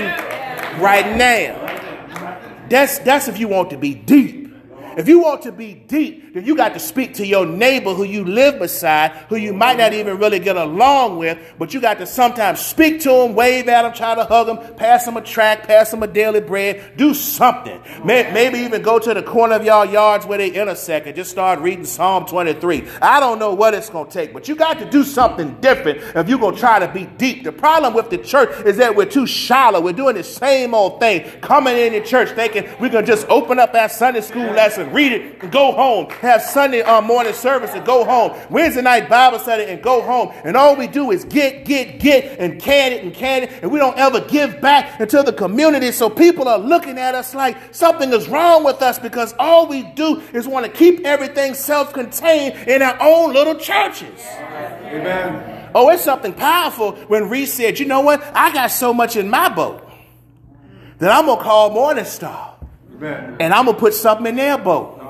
right 0.80 1.16
now. 1.16 2.68
That's 2.70 3.00
that's 3.00 3.28
if 3.28 3.38
you 3.40 3.48
want 3.48 3.70
to 3.72 3.78
be 3.78 3.94
deep. 3.94 4.54
If 4.98 5.08
you 5.08 5.20
want 5.20 5.42
to 5.44 5.52
be 5.52 5.74
deep, 5.74 6.23
then 6.34 6.46
you 6.46 6.56
got 6.56 6.74
to 6.74 6.80
speak 6.80 7.14
to 7.16 7.28
your 7.28 7.46
neighbor 7.46 7.94
who 7.94 8.04
you 8.04 8.26
live 8.26 8.58
beside, 8.58 9.12
who 9.30 9.36
you 9.36 9.54
might 9.54 9.78
not 9.78 9.94
even 9.94 10.18
really 10.18 10.40
get 10.40 10.58
along 10.58 11.18
with, 11.18 11.38
but 11.60 11.76
you 11.76 11.80
got 11.80 12.00
to 12.00 12.08
sometimes 12.08 12.60
speak 12.60 13.02
to 13.02 13.10
them, 13.10 13.36
wave 13.36 13.68
at 13.68 13.84
them, 13.84 13.94
try 13.94 14.16
to 14.16 14.26
hug 14.26 14.48
them, 14.48 14.76
pass 14.76 15.06
them 15.06 15.16
a 15.16 15.22
track, 15.22 15.68
pass 15.68 15.92
them 15.92 16.02
a 16.02 16.08
daily 16.08 16.42
bread, 16.42 16.98
do 16.98 17.14
something. 17.14 17.80
Maybe 18.04 18.60
even 18.60 18.82
go 18.82 18.98
to 18.98 19.14
the 19.14 19.22
corner 19.22 19.56
of 19.56 19.64
your 19.64 19.86
yards 19.86 20.26
where 20.26 20.40
they 20.40 20.50
intersect 20.50 21.06
and 21.06 21.16
just 21.16 21.30
start 21.30 21.60
reading 21.60 21.86
Psalm 21.86 22.26
23. 22.26 22.88
I 23.00 23.20
don't 23.20 23.38
know 23.38 23.54
what 23.54 23.76
it's 23.76 23.92
going 23.92 24.08
to 24.08 24.12
take, 24.12 24.34
but 24.34 24.48
you 24.48 24.56
got 24.56 24.80
to 24.80 24.90
do 24.90 25.04
something 25.04 25.54
different 25.62 26.00
if 26.16 26.28
you're 26.28 26.40
going 26.40 26.56
to 26.56 26.60
try 26.60 26.80
to 26.80 26.92
be 26.92 27.06
deep. 27.06 27.44
The 27.44 27.52
problem 27.52 27.94
with 27.94 28.10
the 28.10 28.18
church 28.18 28.50
is 28.66 28.78
that 28.78 28.96
we're 28.96 29.06
too 29.06 29.28
shallow. 29.28 29.80
We're 29.80 29.94
doing 29.94 30.16
the 30.16 30.24
same 30.24 30.74
old 30.74 31.00
thing, 31.00 31.30
coming 31.42 31.78
in 31.78 31.94
the 31.94 32.02
church 32.02 32.30
thinking 32.32 32.64
we're 32.80 32.90
going 32.90 33.06
to 33.06 33.12
just 33.12 33.28
open 33.28 33.60
up 33.60 33.76
our 33.76 33.88
Sunday 33.88 34.22
school 34.22 34.42
lesson 34.42 34.92
read 34.92 35.12
it 35.12 35.44
and 35.44 35.52
go 35.52 35.72
home. 35.72 36.08
Have 36.24 36.42
Sunday 36.42 36.82
uh, 36.82 37.02
morning 37.02 37.34
service 37.34 37.72
and 37.74 37.86
go 37.86 38.06
home. 38.06 38.32
Wednesday 38.50 38.82
night 38.82 39.10
Bible 39.10 39.40
study 39.40 39.66
and 39.66 39.84
go 39.84 40.02
home. 40.02 40.32
And 40.46 40.56
all 40.56 40.74
we 40.74 40.88
do 40.88 41.12
is 41.12 41.26
get, 41.26 41.66
get, 41.66 42.00
get 42.00 42.40
and 42.40 42.62
can 42.62 42.94
it 42.94 43.04
and 43.04 43.14
can 43.14 43.44
it. 43.44 43.52
And 43.62 43.70
we 43.70 43.78
don't 43.78 43.98
ever 43.98 44.22
give 44.22 44.62
back 44.62 45.02
into 45.02 45.22
the 45.22 45.34
community. 45.34 45.92
So 45.92 46.10
people 46.10 46.48
are 46.48 46.58
looking 46.58 46.98
at 46.98 47.14
us 47.14 47.36
like 47.36 47.76
something 47.76 48.14
is 48.14 48.30
wrong 48.30 48.64
with 48.64 48.82
us 48.82 48.98
because 49.00 49.36
all 49.38 49.68
we 49.68 49.84
do 49.84 50.22
is 50.32 50.48
want 50.48 50.66
to 50.66 50.72
keep 50.72 51.02
everything 51.02 51.56
self 51.56 51.92
contained 51.92 52.70
in 52.70 52.82
our 52.82 52.96
own 53.02 53.34
little 53.34 53.56
churches. 53.56 54.26
Amen. 54.26 55.72
Oh, 55.76 55.90
it's 55.90 56.06
something 56.06 56.32
powerful 56.32 56.94
when 57.10 57.28
Reese 57.28 57.54
said, 57.54 57.80
you 57.80 57.86
know 57.86 58.00
what? 58.00 58.24
I 58.34 58.54
got 58.54 58.68
so 58.68 58.94
much 58.94 59.18
in 59.18 59.30
my 59.30 59.50
boat 59.50 59.86
that 61.00 61.12
I'm 61.12 61.26
going 61.26 61.38
to 61.38 61.44
call 61.44 61.72
Morning 61.72 62.06
Star. 62.06 62.56
Amen. 62.96 63.36
And 63.42 63.54
I'm 63.54 63.66
going 63.66 63.76
to 63.76 63.80
put 63.82 63.94
something 63.94 64.28
in 64.28 64.38
their 64.38 64.58
boat. 64.58 65.03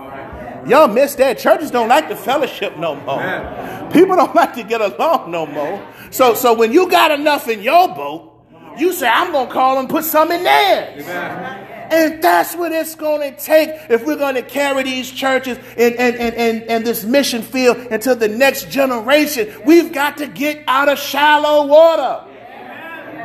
Y'all 0.67 0.87
miss 0.87 1.15
that. 1.15 1.37
Churches 1.39 1.71
don't 1.71 1.89
like 1.89 2.09
the 2.09 2.15
fellowship 2.15 2.77
no 2.77 2.95
more. 2.95 3.21
Amen. 3.21 3.91
People 3.91 4.15
don't 4.17 4.35
like 4.35 4.53
to 4.55 4.63
get 4.63 4.81
along 4.81 5.31
no 5.31 5.45
more. 5.45 5.85
So, 6.11 6.33
so 6.33 6.53
when 6.53 6.71
you 6.71 6.89
got 6.89 7.11
enough 7.11 7.47
in 7.47 7.61
your 7.61 7.87
boat, 7.89 8.29
you 8.77 8.93
say, 8.93 9.07
I'm 9.07 9.31
going 9.31 9.47
to 9.47 9.53
call 9.53 9.79
and 9.79 9.89
put 9.89 10.03
some 10.03 10.31
in 10.31 10.43
theirs. 10.43 11.03
Amen. 11.03 11.69
And 11.91 12.23
that's 12.23 12.55
what 12.55 12.71
it's 12.71 12.95
going 12.95 13.21
to 13.21 13.39
take 13.39 13.69
if 13.89 14.03
we're 14.03 14.15
going 14.15 14.35
to 14.35 14.41
carry 14.41 14.83
these 14.83 15.11
churches 15.11 15.59
and, 15.77 15.93
and, 15.95 16.15
and, 16.15 16.35
and, 16.35 16.63
and 16.63 16.85
this 16.85 17.03
mission 17.03 17.43
field 17.43 17.77
into 17.77 18.15
the 18.15 18.27
next 18.27 18.71
generation. 18.71 19.53
We've 19.63 19.93
got 19.93 20.17
to 20.17 20.27
get 20.27 20.63
out 20.67 20.89
of 20.89 20.97
shallow 20.97 21.67
water. 21.67 22.29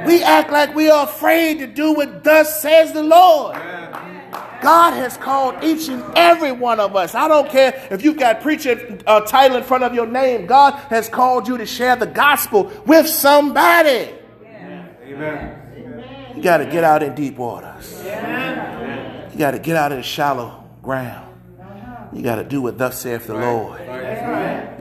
We 0.07 0.23
act 0.23 0.51
like 0.51 0.75
we 0.75 0.91
are 0.91 1.05
afraid 1.05 1.61
to 1.61 1.67
do 1.67 1.95
what 1.95 2.25
thus 2.25 2.61
says 2.61 2.93
the 2.93 3.03
Lord. 3.03 3.57
God 4.61 4.93
has 4.95 5.17
called 5.17 5.63
each 5.63 5.89
and 5.89 6.03
every 6.17 6.53
one 6.53 6.81
of 6.81 6.97
us. 6.97 7.15
I 7.15 7.29
don't 7.29 7.49
care 7.49 7.87
if 7.91 8.03
you've 8.03 8.19
got 8.19 8.41
preacher 8.41 8.99
uh, 9.07 9.21
title 9.21 9.57
in 9.57 9.63
front 9.63 9.85
of 9.85 9.95
your 9.95 10.07
name. 10.07 10.47
God 10.47 10.75
has 10.91 11.09
called 11.09 11.47
you 11.47 11.59
to 11.59 11.67
share 11.67 11.97
the 11.97 12.07
gospel 12.07 12.73
with 12.87 13.09
somebody. 13.09 14.11
Amen. 14.45 16.35
You 16.37 16.43
got 16.43 16.59
to 16.59 16.67
get 16.67 16.85
out 16.85 17.03
in 17.03 17.15
deep 17.15 17.37
waters. 17.37 18.01
You 18.05 19.39
got 19.39 19.53
to 19.53 19.59
get 19.59 19.77
out 19.77 19.93
in 19.93 20.03
shallow 20.03 20.65
ground. 20.83 21.27
You 22.13 22.23
got 22.23 22.37
to 22.37 22.45
do 22.45 22.63
what 22.63 22.79
thus 22.79 23.01
saith 23.01 23.27
the 23.27 23.35
Lord. 23.35 23.81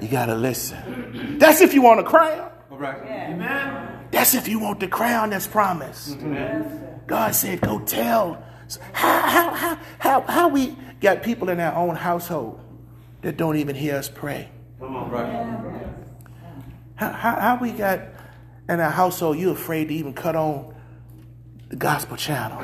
You 0.01 0.07
got 0.07 0.27
to 0.27 0.35
listen. 0.35 1.37
That's 1.39 1.61
if 1.61 1.73
you 1.73 1.81
want 1.81 1.99
a 1.99 2.03
crown. 2.03 2.51
Amen. 2.71 4.07
That's 4.11 4.33
if 4.35 4.47
you 4.47 4.59
want 4.59 4.79
the 4.79 4.87
crown 4.87 5.31
that's 5.31 5.47
promised. 5.47 6.17
God 7.07 7.35
said, 7.35 7.61
go 7.61 7.79
tell 7.79 8.43
how, 8.93 9.21
how, 9.21 9.49
how, 9.53 9.79
how, 9.99 10.21
how 10.21 10.47
we 10.49 10.75
got 10.99 11.23
people 11.23 11.49
in 11.49 11.59
our 11.59 11.75
own 11.75 11.95
household 11.95 12.59
that 13.21 13.37
don't 13.37 13.57
even 13.57 13.75
hear 13.75 13.95
us 13.95 14.09
pray? 14.09 14.49
Come 14.79 14.95
on, 14.95 15.09
right. 15.09 15.87
How, 16.95 17.11
how, 17.11 17.39
how 17.39 17.57
we 17.61 17.71
got 17.71 18.01
in 18.67 18.79
our 18.79 18.91
household 18.91 19.37
you 19.37 19.51
afraid 19.51 19.87
to 19.89 19.93
even 19.93 20.13
cut 20.13 20.35
on 20.35 20.75
the 21.69 21.75
gospel 21.75 22.17
channel? 22.17 22.61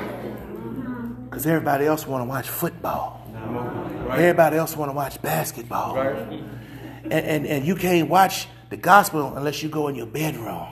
Because 1.24 1.46
everybody 1.46 1.86
else 1.86 2.06
want 2.06 2.22
to 2.22 2.28
watch 2.28 2.48
football. 2.48 3.20
Right. 3.34 4.18
Everybody 4.20 4.56
else 4.56 4.76
want 4.76 4.90
to 4.90 4.94
watch 4.94 5.20
basketball. 5.22 5.96
Right. 5.96 6.16
And, 7.04 7.12
and, 7.12 7.46
and 7.46 7.66
you 7.66 7.74
can't 7.74 8.08
watch 8.08 8.48
the 8.74 8.80
gospel 8.80 9.36
unless 9.36 9.62
you 9.62 9.68
go 9.68 9.86
in 9.86 9.94
your 9.94 10.06
bedroom. 10.06 10.66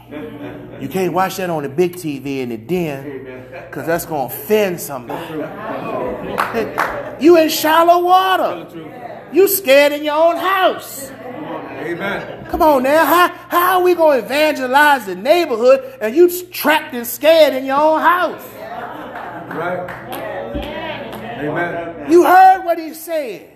You 0.81 0.89
can't 0.89 1.13
watch 1.13 1.37
that 1.37 1.51
on 1.51 1.63
the 1.63 1.69
big 1.69 1.95
TV 1.95 2.39
in 2.39 2.49
the 2.49 2.57
den 2.57 3.63
because 3.69 3.87
that's 3.87 4.07
going 4.07 4.29
to 4.29 4.35
offend 4.35 4.81
somebody. 4.81 5.43
You 7.23 7.39
in 7.39 7.51
shallow 7.51 8.03
water. 8.05 9.31
You 9.33 9.47
scared 9.47 9.93
in 9.93 10.03
your 10.03 10.17
own 10.17 10.37
house. 10.37 11.09
Amen. 11.13 12.47
Come 12.47 12.63
on 12.63 12.83
now. 12.83 13.05
How, 13.05 13.29
how 13.29 13.79
are 13.79 13.85
we 13.85 13.95
going 13.95 14.19
to 14.19 14.27
evangelize 14.27 15.07
the 15.07 15.15
neighborhood 15.15 15.99
and 16.01 16.17
you 16.17 16.29
trapped 16.51 16.95
and 16.95 17.07
scared 17.07 17.55
in 17.55 17.65
your 17.65 17.77
own 17.77 18.01
house? 18.01 18.43
Right. 19.55 19.89
Amen. 21.45 22.11
You 22.11 22.25
heard 22.25 22.65
what 22.65 22.81
he 22.81 22.93
said. 22.93 23.53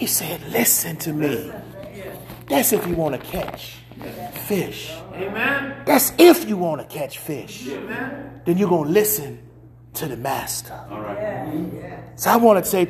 He 0.00 0.06
said, 0.06 0.40
Listen 0.50 0.96
to 0.96 1.12
me. 1.12 1.52
That's 2.50 2.72
if 2.72 2.84
you 2.86 2.96
want 2.96 3.14
to 3.14 3.26
catch 3.30 3.76
fish. 4.48 4.92
Amen. 5.14 5.82
That's 5.86 6.12
if 6.18 6.48
you 6.48 6.56
want 6.56 6.80
to 6.80 6.86
catch 6.98 7.18
fish. 7.18 7.68
Amen. 7.68 8.40
Then 8.44 8.58
you're 8.58 8.68
going 8.68 8.88
to 8.88 8.92
listen 8.92 9.38
to 9.94 10.06
the 10.06 10.16
master. 10.16 10.74
All 10.90 11.00
right. 11.00 12.02
So 12.16 12.28
I 12.30 12.36
want 12.36 12.62
to 12.62 12.68
say 12.68 12.84
to 12.84 12.88